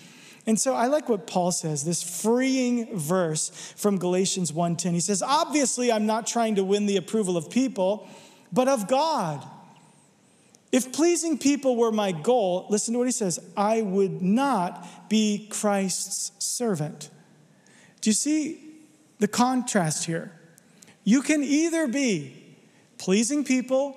And 0.46 0.58
so 0.58 0.74
I 0.74 0.86
like 0.86 1.08
what 1.08 1.26
Paul 1.26 1.52
says, 1.52 1.84
this 1.84 2.02
freeing 2.02 2.96
verse 2.96 3.50
from 3.76 3.98
Galatians 3.98 4.52
1:10. 4.52 4.94
He 4.94 5.00
says, 5.00 5.22
"Obviously 5.22 5.92
I'm 5.92 6.06
not 6.06 6.26
trying 6.26 6.56
to 6.56 6.64
win 6.64 6.86
the 6.86 6.96
approval 6.96 7.36
of 7.36 7.50
people, 7.50 8.08
but 8.52 8.66
of 8.66 8.88
God. 8.88 9.46
If 10.72 10.92
pleasing 10.92 11.36
people 11.36 11.76
were 11.76 11.90
my 11.90 12.12
goal, 12.12 12.66
listen 12.70 12.92
to 12.94 12.98
what 12.98 13.08
he 13.08 13.12
says, 13.12 13.40
I 13.56 13.82
would 13.82 14.22
not 14.22 15.08
be 15.08 15.48
Christ's 15.50 16.32
servant." 16.38 17.10
Do 18.00 18.10
you 18.10 18.14
see 18.14 18.60
the 19.18 19.28
contrast 19.28 20.04
here? 20.04 20.32
You 21.04 21.22
can 21.22 21.42
either 21.42 21.86
be 21.86 22.56
pleasing 22.98 23.44
people 23.44 23.96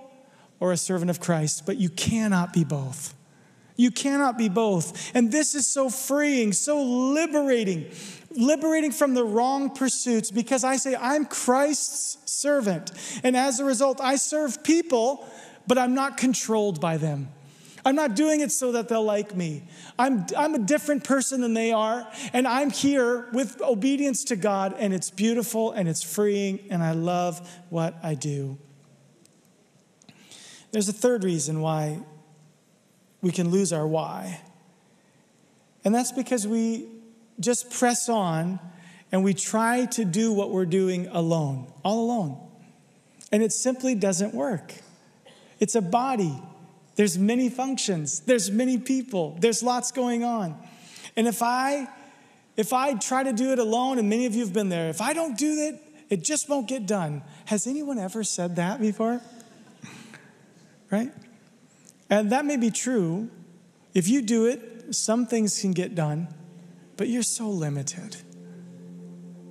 or 0.60 0.72
a 0.72 0.78
servant 0.78 1.12
of 1.12 1.20
Christ, 1.20 1.66
but 1.66 1.78
you 1.78 1.90
cannot 1.90 2.54
be 2.54 2.64
both. 2.64 3.14
You 3.76 3.92
cannot 3.92 4.38
be 4.38 4.50
both. 4.50 5.12
And 5.16 5.32
this 5.32 5.56
is 5.56 5.68
so 5.68 5.90
freeing, 5.90 6.54
so 6.54 6.82
liberating, 6.82 7.92
liberating 8.32 8.92
from 8.92 9.14
the 9.14 9.24
wrong 9.24 9.72
pursuits 9.72 10.32
because 10.32 10.64
I 10.64 10.78
say, 10.78 10.96
I'm 10.96 11.26
Christ's 11.26 12.18
servant. 12.32 12.92
And 13.24 13.36
as 13.36 13.60
a 13.60 13.66
result, 13.66 14.00
I 14.00 14.16
serve 14.16 14.64
people, 14.64 15.28
but 15.68 15.78
I'm 15.78 15.94
not 15.94 16.18
controlled 16.18 16.80
by 16.82 16.98
them. 16.98 17.30
I'm 17.86 17.96
not 17.96 18.16
doing 18.16 18.40
it 18.40 18.52
so 18.52 18.72
that 18.74 18.88
they'll 18.88 19.04
like 19.04 19.36
me. 19.36 19.64
I'm, 20.00 20.26
I'm 20.38 20.56
a 20.56 20.60
different 20.60 21.04
person 21.04 21.42
than 21.42 21.54
they 21.54 21.72
are, 21.72 22.08
and 22.32 22.48
I'm 22.48 22.70
here 22.70 23.28
with 23.34 23.62
obedience 23.62 24.24
to 24.26 24.36
God, 24.36 24.76
and 24.80 24.94
it's 24.94 25.10
beautiful 25.10 25.72
and 25.72 25.90
it's 25.90 26.02
freeing, 26.02 26.60
and 26.70 26.82
I 26.82 26.94
love 26.94 27.48
what 27.70 27.96
I 28.02 28.16
do. 28.16 28.58
There's 30.72 30.90
a 30.90 30.94
third 30.94 31.24
reason 31.24 31.62
why 31.62 32.00
we 33.22 33.32
can 33.32 33.50
lose 33.50 33.72
our 33.72 33.88
why. 33.88 34.42
And 35.86 35.94
that's 35.94 36.12
because 36.12 36.48
we 36.48 36.88
just 37.40 37.72
press 37.72 38.10
on 38.10 38.60
and 39.12 39.24
we 39.24 39.34
try 39.34 39.86
to 39.86 40.06
do 40.06 40.34
what 40.34 40.52
we're 40.52 40.66
doing 40.66 41.08
alone, 41.08 41.72
all 41.84 42.06
alone. 42.06 42.50
And 43.32 43.44
it 43.44 43.52
simply 43.52 43.94
doesn't 43.94 44.34
work. 44.34 44.74
It's 45.64 45.76
a 45.76 45.82
body. 45.82 46.38
There's 46.98 47.18
many 47.18 47.48
functions. 47.48 48.20
There's 48.20 48.52
many 48.52 48.78
people. 48.78 49.38
There's 49.40 49.64
lots 49.64 49.94
going 49.94 50.26
on. 50.26 50.58
And 51.16 51.26
if 51.26 51.42
I 51.42 51.88
if 52.58 52.74
I 52.74 52.96
try 52.96 53.24
to 53.24 53.32
do 53.32 53.54
it 53.54 53.60
alone 53.60 53.98
and 53.98 54.10
many 54.10 54.26
of 54.26 54.36
you 54.36 54.42
have 54.42 54.52
been 54.52 54.68
there, 54.68 54.90
if 54.90 55.00
I 55.00 55.14
don't 55.14 55.38
do 55.38 55.54
it, 55.70 55.82
it 56.10 56.22
just 56.22 56.50
won't 56.50 56.68
get 56.68 56.86
done. 56.86 57.24
Has 57.46 57.66
anyone 57.66 57.98
ever 57.98 58.26
said 58.26 58.58
that 58.58 58.82
before? 58.82 59.22
right? 60.92 61.14
And 62.10 62.30
that 62.34 62.44
may 62.44 62.58
be 62.58 62.70
true. 62.70 63.30
If 63.94 64.10
you 64.10 64.22
do 64.22 64.48
it, 64.48 64.94
some 64.94 65.26
things 65.26 65.62
can 65.62 65.72
get 65.72 65.96
done, 65.96 66.28
but 66.98 67.08
you're 67.08 67.24
so 67.24 67.50
limited. 67.50 68.18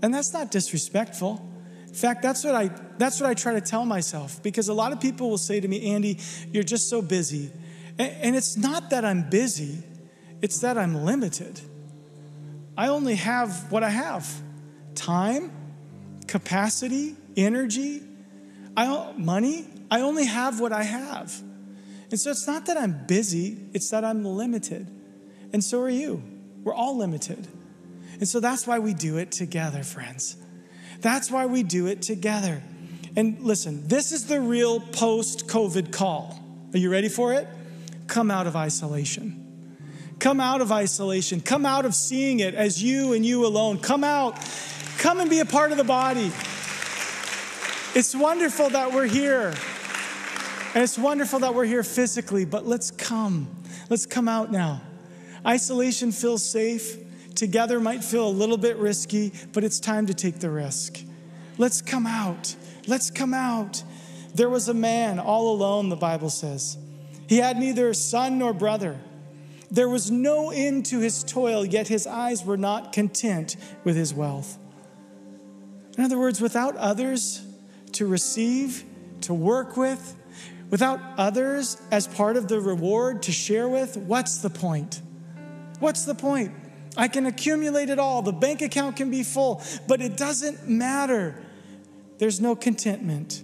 And 0.02 0.12
that's 0.12 0.34
not 0.34 0.50
disrespectful. 0.50 1.48
In 1.92 1.98
fact, 1.98 2.22
that's 2.22 2.42
what 2.42 2.54
I 2.54 2.70
that's 2.96 3.20
what 3.20 3.28
I 3.28 3.34
try 3.34 3.52
to 3.52 3.60
tell 3.60 3.84
myself 3.84 4.42
because 4.42 4.68
a 4.68 4.72
lot 4.72 4.92
of 4.92 5.00
people 5.00 5.28
will 5.28 5.36
say 5.36 5.60
to 5.60 5.68
me, 5.68 5.92
"Andy, 5.92 6.18
you're 6.50 6.62
just 6.62 6.88
so 6.88 7.02
busy." 7.02 7.52
And, 7.98 8.34
it's 8.34 8.56
not 8.56 8.88
that 8.90 9.04
I'm 9.04 9.28
busy, 9.28 9.82
it's 10.40 10.60
that 10.60 10.78
I'm 10.78 11.04
limited. 11.04 11.60
I 12.76 12.88
only 12.88 13.16
have 13.16 13.70
what 13.70 13.82
I 13.82 13.90
have. 13.90 14.26
Time, 14.94 15.52
capacity, 16.26 17.14
energy, 17.36 18.02
I, 18.74 19.12
money. 19.18 19.66
I 19.90 20.00
only 20.00 20.24
have 20.24 20.58
what 20.58 20.72
I 20.72 20.84
have. 20.84 21.38
And 22.10 22.18
so 22.18 22.30
it's 22.30 22.46
not 22.46 22.64
that 22.66 22.78
I'm 22.78 23.04
busy, 23.06 23.58
it's 23.74 23.90
that 23.90 24.04
I'm 24.04 24.24
limited. 24.24 24.86
And 25.52 25.62
so 25.62 25.82
are 25.82 25.90
you. 25.90 26.22
We're 26.64 26.74
all 26.74 26.96
limited. 26.96 27.46
And 28.14 28.26
so 28.26 28.40
that's 28.40 28.66
why 28.66 28.78
we 28.78 28.94
do 28.94 29.18
it 29.18 29.32
together, 29.32 29.82
friends. 29.82 30.41
That's 31.02 31.30
why 31.30 31.46
we 31.46 31.62
do 31.62 31.86
it 31.86 32.00
together. 32.00 32.62
And 33.14 33.40
listen, 33.40 33.86
this 33.88 34.12
is 34.12 34.26
the 34.26 34.40
real 34.40 34.80
post 34.80 35.46
COVID 35.48 35.92
call. 35.92 36.38
Are 36.72 36.78
you 36.78 36.90
ready 36.90 37.08
for 37.08 37.34
it? 37.34 37.46
Come 38.06 38.30
out 38.30 38.46
of 38.46 38.56
isolation. 38.56 39.38
Come 40.18 40.40
out 40.40 40.60
of 40.60 40.72
isolation. 40.72 41.40
Come 41.40 41.66
out 41.66 41.84
of 41.84 41.94
seeing 41.94 42.40
it 42.40 42.54
as 42.54 42.82
you 42.82 43.12
and 43.12 43.26
you 43.26 43.44
alone. 43.44 43.78
Come 43.78 44.04
out. 44.04 44.38
Come 44.98 45.20
and 45.20 45.28
be 45.28 45.40
a 45.40 45.44
part 45.44 45.72
of 45.72 45.78
the 45.78 45.84
body. 45.84 46.30
It's 47.94 48.14
wonderful 48.14 48.70
that 48.70 48.92
we're 48.92 49.06
here. 49.06 49.54
And 50.74 50.82
it's 50.82 50.96
wonderful 50.96 51.40
that 51.40 51.54
we're 51.54 51.66
here 51.66 51.82
physically, 51.82 52.46
but 52.46 52.66
let's 52.66 52.90
come. 52.90 53.48
Let's 53.90 54.06
come 54.06 54.28
out 54.28 54.50
now. 54.50 54.80
Isolation 55.44 56.12
feels 56.12 56.48
safe. 56.48 56.96
Together 57.34 57.80
might 57.80 58.04
feel 58.04 58.26
a 58.26 58.30
little 58.30 58.56
bit 58.56 58.76
risky, 58.76 59.32
but 59.52 59.64
it's 59.64 59.80
time 59.80 60.06
to 60.06 60.14
take 60.14 60.38
the 60.38 60.50
risk. 60.50 61.00
Let's 61.58 61.82
come 61.82 62.06
out. 62.06 62.54
Let's 62.86 63.10
come 63.10 63.34
out. 63.34 63.82
There 64.34 64.48
was 64.48 64.68
a 64.68 64.74
man 64.74 65.18
all 65.18 65.52
alone, 65.52 65.88
the 65.88 65.96
Bible 65.96 66.30
says. 66.30 66.78
He 67.28 67.38
had 67.38 67.58
neither 67.58 67.94
son 67.94 68.38
nor 68.38 68.52
brother. 68.52 68.98
There 69.70 69.88
was 69.88 70.10
no 70.10 70.50
end 70.50 70.86
to 70.86 71.00
his 71.00 71.24
toil, 71.24 71.64
yet 71.64 71.88
his 71.88 72.06
eyes 72.06 72.44
were 72.44 72.56
not 72.56 72.92
content 72.92 73.56
with 73.84 73.96
his 73.96 74.12
wealth. 74.12 74.58
In 75.96 76.04
other 76.04 76.18
words, 76.18 76.40
without 76.40 76.76
others 76.76 77.44
to 77.92 78.06
receive, 78.06 78.84
to 79.22 79.34
work 79.34 79.76
with, 79.76 80.16
without 80.70 81.00
others 81.18 81.80
as 81.90 82.06
part 82.06 82.36
of 82.36 82.48
the 82.48 82.60
reward 82.60 83.22
to 83.24 83.32
share 83.32 83.68
with, 83.68 83.96
what's 83.96 84.38
the 84.38 84.50
point? 84.50 85.02
What's 85.80 86.04
the 86.04 86.14
point? 86.14 86.52
I 86.96 87.08
can 87.08 87.26
accumulate 87.26 87.88
it 87.88 87.98
all. 87.98 88.22
The 88.22 88.32
bank 88.32 88.60
account 88.62 88.96
can 88.96 89.10
be 89.10 89.22
full, 89.22 89.62
but 89.88 90.00
it 90.00 90.16
doesn't 90.16 90.68
matter. 90.68 91.34
There's 92.18 92.40
no 92.40 92.54
contentment. 92.54 93.42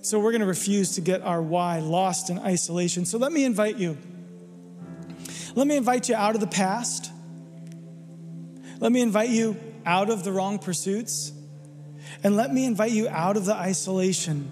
So 0.00 0.18
we're 0.18 0.32
going 0.32 0.40
to 0.40 0.46
refuse 0.46 0.94
to 0.94 1.00
get 1.00 1.22
our 1.22 1.42
why 1.42 1.80
lost 1.80 2.30
in 2.30 2.38
isolation. 2.38 3.04
So 3.04 3.18
let 3.18 3.32
me 3.32 3.44
invite 3.44 3.76
you. 3.76 3.98
Let 5.54 5.66
me 5.66 5.76
invite 5.76 6.08
you 6.08 6.14
out 6.14 6.34
of 6.34 6.40
the 6.40 6.46
past. 6.46 7.10
Let 8.80 8.92
me 8.92 9.02
invite 9.02 9.30
you 9.30 9.56
out 9.84 10.08
of 10.08 10.24
the 10.24 10.32
wrong 10.32 10.58
pursuits. 10.58 11.32
And 12.22 12.36
let 12.36 12.52
me 12.52 12.64
invite 12.64 12.92
you 12.92 13.08
out 13.08 13.36
of 13.36 13.44
the 13.44 13.54
isolation. 13.54 14.50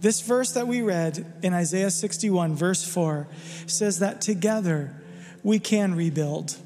This 0.00 0.20
verse 0.20 0.52
that 0.52 0.68
we 0.68 0.82
read 0.82 1.40
in 1.42 1.52
Isaiah 1.52 1.90
61, 1.90 2.54
verse 2.54 2.84
4, 2.84 3.26
says 3.66 3.98
that 4.00 4.20
together 4.20 4.94
we 5.42 5.58
can 5.58 5.94
rebuild. 5.94 6.56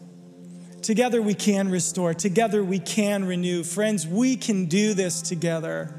Together 0.82 1.20
we 1.20 1.34
can 1.34 1.70
restore. 1.70 2.14
Together 2.14 2.64
we 2.64 2.78
can 2.78 3.24
renew. 3.24 3.62
Friends, 3.62 4.06
we 4.06 4.36
can 4.36 4.66
do 4.66 4.94
this 4.94 5.20
together. 5.20 5.94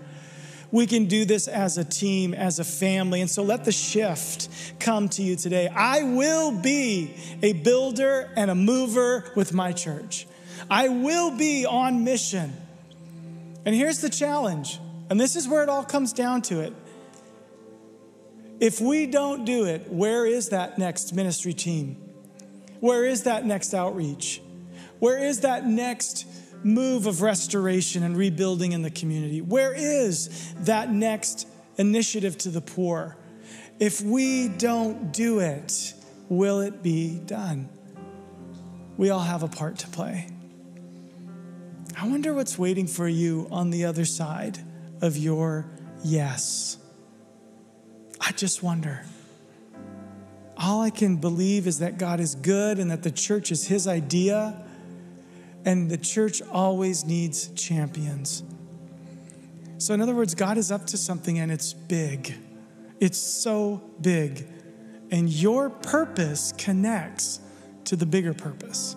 We 0.72 0.88
can 0.88 1.06
do 1.06 1.26
this 1.26 1.48
as 1.48 1.78
a 1.78 1.84
team, 1.84 2.34
as 2.34 2.60
a 2.60 2.63
family. 2.63 3.22
And 3.22 3.30
so 3.30 3.44
let 3.44 3.65
the 3.65 3.72
shift 3.72 4.50
come 4.80 5.10
to 5.10 5.22
you 5.22 5.36
today. 5.36 5.67
I 5.67 6.04
will 6.04 6.52
be 6.52 7.15
a 7.44 7.54
builder 7.54 8.32
and 8.36 8.50
a 8.50 8.56
mover 8.56 9.32
with 9.36 9.54
my 9.54 9.74
church. 9.74 10.28
I 10.70 10.88
will 10.88 11.38
be 11.38 11.65
on 11.65 12.04
mission. 12.04 12.54
And 13.65 13.76
here's 13.76 14.02
the 14.02 14.10
challenge, 14.10 14.80
and 15.10 15.20
this 15.20 15.36
is 15.36 15.48
where 15.48 15.62
it 15.62 15.70
all 15.70 15.84
comes 15.84 16.13
down 16.13 16.41
to 16.44 16.62
it. 16.62 16.74
If 18.60 18.80
we 18.80 19.06
don't 19.06 19.44
do 19.46 19.65
it, 19.65 19.91
where 19.91 20.26
is 20.26 20.50
that 20.50 20.80
next 20.80 21.13
ministry 21.13 21.54
team? 21.54 21.98
Where 22.80 23.06
is 23.06 23.24
that 23.24 23.46
next 23.46 23.74
outreach? 23.74 24.41
Where 25.02 25.18
is 25.18 25.40
that 25.40 25.66
next 25.66 26.28
move 26.64 27.08
of 27.08 27.24
restoration 27.24 28.04
and 28.04 28.16
rebuilding 28.16 28.72
in 28.72 28.84
the 28.84 28.92
community? 28.92 29.42
Where 29.42 29.74
is 29.74 30.54
that 30.60 30.92
next 30.92 31.48
initiative 31.78 32.38
to 32.38 32.50
the 32.50 32.62
poor? 32.62 33.18
If 33.80 34.02
we 34.02 34.48
don't 34.48 35.12
do 35.12 35.40
it, 35.40 35.96
will 36.30 36.62
it 36.62 36.84
be 36.84 37.18
done? 37.18 37.68
We 38.96 39.10
all 39.10 39.22
have 39.22 39.42
a 39.42 39.48
part 39.48 39.80
to 39.80 39.88
play. 39.88 40.28
I 42.00 42.08
wonder 42.08 42.36
what's 42.36 42.60
waiting 42.60 42.86
for 42.86 43.08
you 43.08 43.48
on 43.50 43.72
the 43.72 43.86
other 43.86 44.06
side 44.06 44.60
of 45.02 45.18
your 45.18 45.66
yes. 46.04 46.78
I 48.20 48.34
just 48.34 48.62
wonder. 48.62 49.04
All 50.56 50.84
I 50.84 50.92
can 50.92 51.16
believe 51.16 51.66
is 51.66 51.80
that 51.80 51.98
God 51.98 52.20
is 52.20 52.36
good 52.36 52.78
and 52.78 52.92
that 52.92 53.02
the 53.02 53.10
church 53.10 53.52
is 53.52 53.68
His 53.68 53.88
idea 53.88 54.64
and 55.65 55.89
the 55.89 55.97
church 55.97 56.41
always 56.52 57.06
needs 57.06 57.47
champions. 57.50 58.43
So, 59.78 59.93
in 59.93 60.02
other 60.02 60.15
words, 60.15 60.36
God 60.36 60.58
is 60.58 60.71
up 60.71 60.86
to 60.88 60.97
something 60.97 61.39
and 61.39 61.52
it's 61.52 61.74
big. 61.74 62.36
It's 63.00 63.17
so 63.17 63.82
big. 64.00 64.47
And 65.10 65.30
your 65.30 65.69
purpose 65.69 66.54
connects 66.58 67.39
to 67.86 67.95
the 67.95 68.06
bigger 68.06 68.34
purpose. 68.34 68.95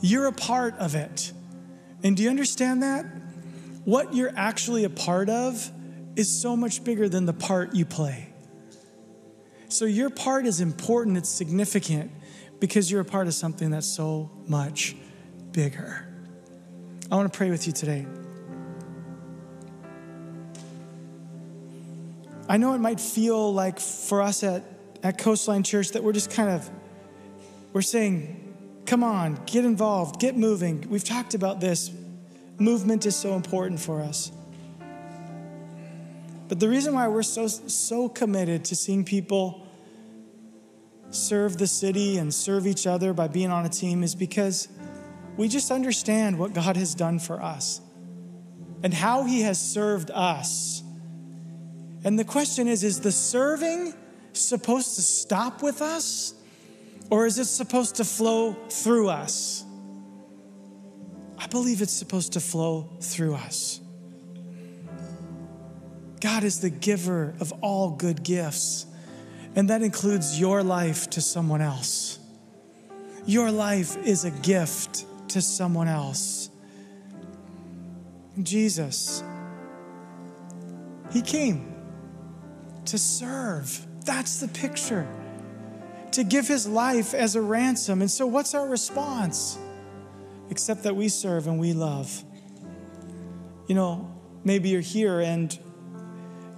You're 0.00 0.26
a 0.26 0.32
part 0.32 0.74
of 0.78 0.94
it. 0.94 1.32
And 2.02 2.16
do 2.16 2.22
you 2.22 2.30
understand 2.30 2.82
that? 2.82 3.04
What 3.84 4.14
you're 4.14 4.32
actually 4.36 4.84
a 4.84 4.90
part 4.90 5.28
of 5.28 5.70
is 6.16 6.40
so 6.40 6.56
much 6.56 6.82
bigger 6.82 7.08
than 7.08 7.26
the 7.26 7.32
part 7.32 7.74
you 7.74 7.84
play. 7.84 8.30
So, 9.68 9.84
your 9.84 10.10
part 10.10 10.46
is 10.46 10.60
important, 10.60 11.16
it's 11.16 11.28
significant 11.28 12.10
because 12.58 12.90
you're 12.90 13.02
a 13.02 13.04
part 13.04 13.26
of 13.26 13.34
something 13.34 13.70
that's 13.70 13.86
so 13.86 14.30
much 14.46 14.96
bigger. 15.56 16.06
I 17.10 17.16
want 17.16 17.32
to 17.32 17.36
pray 17.36 17.48
with 17.48 17.66
you 17.66 17.72
today. 17.72 18.06
I 22.46 22.58
know 22.58 22.74
it 22.74 22.78
might 22.78 23.00
feel 23.00 23.54
like 23.54 23.80
for 23.80 24.20
us 24.20 24.44
at, 24.44 24.64
at 25.02 25.16
Coastline 25.16 25.62
Church 25.62 25.92
that 25.92 26.04
we're 26.04 26.12
just 26.12 26.30
kind 26.30 26.50
of 26.50 26.70
we're 27.72 27.80
saying, 27.80 28.54
come 28.84 29.02
on, 29.02 29.40
get 29.46 29.64
involved, 29.64 30.20
get 30.20 30.36
moving. 30.36 30.86
We've 30.90 31.02
talked 31.02 31.32
about 31.32 31.58
this. 31.58 31.90
Movement 32.58 33.06
is 33.06 33.16
so 33.16 33.32
important 33.34 33.80
for 33.80 34.02
us. 34.02 34.30
But 36.48 36.60
the 36.60 36.68
reason 36.68 36.92
why 36.92 37.08
we're 37.08 37.22
so 37.22 37.48
so 37.48 38.10
committed 38.10 38.66
to 38.66 38.76
seeing 38.76 39.06
people 39.06 39.66
serve 41.10 41.56
the 41.56 41.66
city 41.66 42.18
and 42.18 42.32
serve 42.32 42.66
each 42.66 42.86
other 42.86 43.14
by 43.14 43.26
being 43.26 43.50
on 43.50 43.64
a 43.64 43.70
team 43.70 44.02
is 44.02 44.14
because 44.14 44.68
we 45.36 45.48
just 45.48 45.70
understand 45.70 46.38
what 46.38 46.54
God 46.54 46.76
has 46.76 46.94
done 46.94 47.18
for 47.18 47.42
us 47.42 47.80
and 48.82 48.92
how 48.92 49.24
He 49.24 49.42
has 49.42 49.60
served 49.60 50.10
us. 50.10 50.82
And 52.04 52.18
the 52.18 52.24
question 52.24 52.68
is 52.68 52.84
is 52.84 53.00
the 53.00 53.12
serving 53.12 53.94
supposed 54.32 54.96
to 54.96 55.02
stop 55.02 55.62
with 55.62 55.82
us 55.82 56.34
or 57.10 57.26
is 57.26 57.38
it 57.38 57.46
supposed 57.46 57.96
to 57.96 58.04
flow 58.04 58.54
through 58.68 59.08
us? 59.08 59.64
I 61.38 61.46
believe 61.48 61.82
it's 61.82 61.92
supposed 61.92 62.32
to 62.32 62.40
flow 62.40 62.88
through 63.00 63.34
us. 63.34 63.80
God 66.20 66.44
is 66.44 66.60
the 66.60 66.70
giver 66.70 67.34
of 67.40 67.52
all 67.60 67.90
good 67.90 68.22
gifts, 68.22 68.86
and 69.54 69.70
that 69.70 69.82
includes 69.82 70.40
your 70.40 70.62
life 70.62 71.10
to 71.10 71.20
someone 71.20 71.60
else. 71.60 72.18
Your 73.26 73.50
life 73.50 73.96
is 74.04 74.24
a 74.24 74.30
gift 74.30 75.04
to 75.30 75.42
someone 75.42 75.88
else. 75.88 76.50
Jesus, 78.42 79.22
He 81.12 81.22
came 81.22 81.74
to 82.86 82.98
serve. 82.98 83.86
That's 84.04 84.40
the 84.40 84.48
picture. 84.48 85.06
To 86.12 86.24
give 86.24 86.46
His 86.46 86.66
life 86.66 87.14
as 87.14 87.36
a 87.36 87.40
ransom. 87.40 88.00
And 88.00 88.10
so, 88.10 88.26
what's 88.26 88.54
our 88.54 88.66
response? 88.66 89.58
Except 90.50 90.84
that 90.84 90.94
we 90.94 91.08
serve 91.08 91.46
and 91.46 91.58
we 91.58 91.72
love. 91.72 92.22
You 93.66 93.74
know, 93.74 94.10
maybe 94.44 94.68
you're 94.68 94.80
here 94.80 95.20
and 95.20 95.58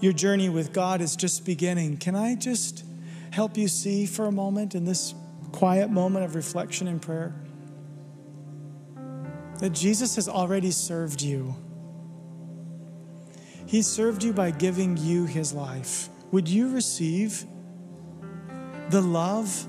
your 0.01 0.13
journey 0.13 0.49
with 0.49 0.73
God 0.73 1.01
is 1.01 1.17
just 1.17 1.45
beginning. 1.45 1.97
Can 1.97 2.15
I 2.15 2.35
just 2.35 2.85
help 3.33 3.57
you 3.57 3.67
see 3.67 4.07
for 4.07 4.27
a 4.27 4.33
moment 4.33 4.75
in 4.75 4.85
this 4.85 5.15
quiet 5.53 5.91
moment 5.91 6.25
of 6.25 6.35
reflection 6.35 6.87
and 6.87 7.01
prayer? 7.01 7.35
That 9.59 9.71
Jesus 9.71 10.17
has 10.17 10.29
already 10.29 10.71
served 10.71 11.23
you. 11.23 11.55
He 13.67 13.83
served 13.83 14.23
you 14.23 14.33
by 14.33 14.51
giving 14.51 14.97
you 14.97 15.27
his 15.27 15.53
life. 15.53 16.09
Would 16.33 16.49
you 16.49 16.73
receive 16.73 17.45
the 18.91 19.01
love 19.01 19.67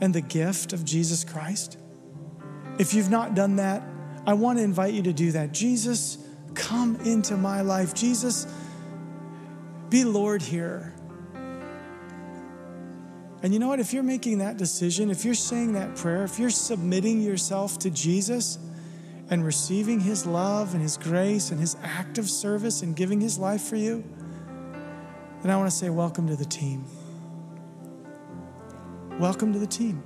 and 0.00 0.14
the 0.14 0.20
gift 0.20 0.72
of 0.72 0.84
Jesus 0.84 1.24
Christ? 1.24 1.78
If 2.78 2.94
you've 2.94 3.10
not 3.10 3.34
done 3.34 3.56
that, 3.56 3.82
I 4.26 4.34
want 4.34 4.58
to 4.58 4.64
invite 4.64 4.92
you 4.92 5.02
to 5.04 5.12
do 5.12 5.32
that. 5.32 5.52
Jesus, 5.52 6.18
come 6.54 6.96
into 6.96 7.36
my 7.36 7.62
life. 7.62 7.94
Jesus, 7.94 8.46
be 9.88 10.04
Lord 10.04 10.42
here. 10.42 10.94
And 13.42 13.52
you 13.52 13.60
know 13.60 13.68
what? 13.68 13.80
If 13.80 13.92
you're 13.92 14.02
making 14.02 14.38
that 14.38 14.56
decision, 14.56 15.10
if 15.10 15.24
you're 15.24 15.34
saying 15.34 15.72
that 15.74 15.96
prayer, 15.96 16.24
if 16.24 16.38
you're 16.38 16.50
submitting 16.50 17.20
yourself 17.20 17.78
to 17.80 17.90
Jesus, 17.90 18.58
and 19.30 19.44
receiving 19.44 20.00
His 20.00 20.26
love 20.26 20.74
and 20.74 20.82
His 20.82 20.96
grace 20.96 21.50
and 21.50 21.60
His 21.60 21.76
active 21.82 22.28
service 22.28 22.82
and 22.82 22.96
giving 22.96 23.20
His 23.20 23.38
life 23.38 23.62
for 23.62 23.76
you, 23.76 24.04
then 25.42 25.50
I 25.50 25.56
want 25.56 25.70
to 25.70 25.76
say, 25.76 25.90
Welcome 25.90 26.26
to 26.28 26.36
the 26.36 26.44
team. 26.44 26.84
Welcome 29.18 29.52
to 29.52 29.58
the 29.58 29.66
team. 29.66 30.02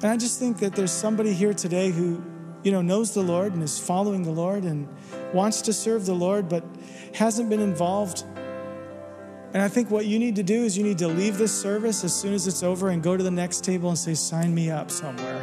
And 0.00 0.12
I 0.12 0.16
just 0.16 0.38
think 0.38 0.58
that 0.58 0.76
there's 0.76 0.92
somebody 0.92 1.32
here 1.32 1.52
today 1.52 1.90
who 1.90 2.22
you 2.62 2.72
know, 2.72 2.82
knows 2.82 3.14
the 3.14 3.22
Lord 3.22 3.52
and 3.54 3.62
is 3.62 3.78
following 3.78 4.22
the 4.22 4.30
Lord 4.30 4.64
and 4.64 4.88
wants 5.32 5.62
to 5.62 5.72
serve 5.72 6.06
the 6.06 6.14
Lord, 6.14 6.48
but 6.48 6.64
hasn't 7.14 7.48
been 7.48 7.60
involved. 7.60 8.24
And 9.54 9.62
I 9.62 9.68
think 9.68 9.90
what 9.90 10.04
you 10.04 10.18
need 10.18 10.36
to 10.36 10.42
do 10.42 10.64
is 10.64 10.76
you 10.76 10.84
need 10.84 10.98
to 10.98 11.08
leave 11.08 11.38
this 11.38 11.58
service 11.58 12.04
as 12.04 12.14
soon 12.14 12.34
as 12.34 12.46
it's 12.46 12.62
over 12.62 12.90
and 12.90 13.02
go 13.02 13.16
to 13.16 13.22
the 13.22 13.30
next 13.30 13.64
table 13.64 13.88
and 13.88 13.98
say, 13.98 14.14
Sign 14.14 14.54
me 14.54 14.70
up 14.70 14.90
somewhere. 14.90 15.42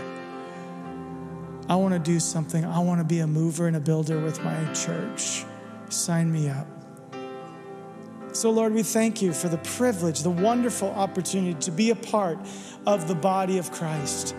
I 1.68 1.76
want 1.76 1.94
to 1.94 2.00
do 2.00 2.20
something. 2.20 2.64
I 2.64 2.78
want 2.80 3.00
to 3.00 3.04
be 3.04 3.20
a 3.20 3.28
mover 3.28 3.66
and 3.66 3.76
a 3.76 3.80
builder 3.80 4.20
with 4.20 4.44
my 4.44 4.72
church. 4.74 5.44
Sign 5.90 6.32
me 6.32 6.50
up. 6.50 6.68
So, 8.34 8.52
Lord, 8.52 8.74
we 8.74 8.84
thank 8.84 9.22
you 9.22 9.34
for 9.34 9.48
the 9.48 9.58
privilege, 9.58 10.22
the 10.22 10.30
wonderful 10.30 10.90
opportunity 10.90 11.54
to 11.62 11.72
be 11.72 11.90
a 11.90 11.96
part 11.96 12.38
of 12.86 13.08
the 13.08 13.16
body 13.16 13.58
of 13.58 13.72
Christ. 13.72 14.36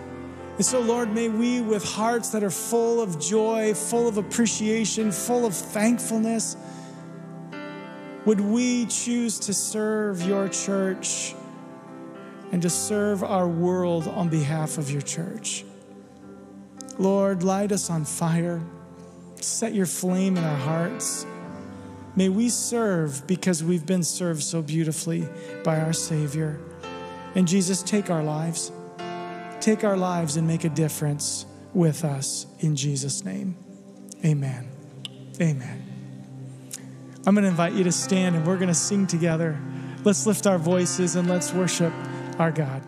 And 0.55 0.65
so, 0.65 0.79
Lord, 0.79 1.13
may 1.13 1.29
we, 1.29 1.61
with 1.61 1.83
hearts 1.83 2.29
that 2.29 2.43
are 2.43 2.51
full 2.51 3.01
of 3.01 3.19
joy, 3.19 3.73
full 3.73 4.07
of 4.07 4.17
appreciation, 4.17 5.11
full 5.11 5.45
of 5.45 5.53
thankfulness, 5.53 6.55
would 8.27 8.41
we 8.41 8.85
choose 8.87 9.39
to 9.39 9.53
serve 9.53 10.21
your 10.21 10.49
church 10.49 11.33
and 12.51 12.61
to 12.61 12.69
serve 12.69 13.23
our 13.23 13.47
world 13.47 14.05
on 14.05 14.27
behalf 14.27 14.77
of 14.77 14.91
your 14.91 15.01
church? 15.01 15.63
Lord, 16.97 17.41
light 17.43 17.71
us 17.71 17.89
on 17.89 18.03
fire, 18.03 18.61
set 19.39 19.73
your 19.73 19.85
flame 19.85 20.35
in 20.35 20.43
our 20.43 20.57
hearts. 20.57 21.25
May 22.17 22.27
we 22.27 22.49
serve 22.49 23.25
because 23.27 23.63
we've 23.63 23.85
been 23.85 24.03
served 24.03 24.43
so 24.43 24.61
beautifully 24.61 25.25
by 25.63 25.79
our 25.79 25.93
Savior. 25.93 26.59
And 27.33 27.47
Jesus, 27.47 27.81
take 27.81 28.09
our 28.09 28.23
lives. 28.23 28.73
Take 29.61 29.85
our 29.85 29.95
lives 29.95 30.35
and 30.35 30.45
make 30.45 30.65
a 30.65 30.69
difference 30.69 31.45
with 31.73 32.03
us 32.03 32.45
in 32.59 32.75
Jesus' 32.75 33.23
name. 33.23 33.55
Amen. 34.25 34.67
Amen. 35.39 35.86
I'm 37.27 37.35
going 37.35 37.43
to 37.43 37.49
invite 37.49 37.73
you 37.73 37.83
to 37.83 37.91
stand 37.91 38.37
and 38.37 38.47
we're 38.47 38.55
going 38.55 38.69
to 38.69 38.73
sing 38.73 39.05
together. 39.05 39.59
Let's 40.05 40.25
lift 40.25 40.47
our 40.47 40.57
voices 40.57 41.17
and 41.17 41.29
let's 41.29 41.51
worship 41.51 41.91
our 42.39 42.53
God. 42.53 42.81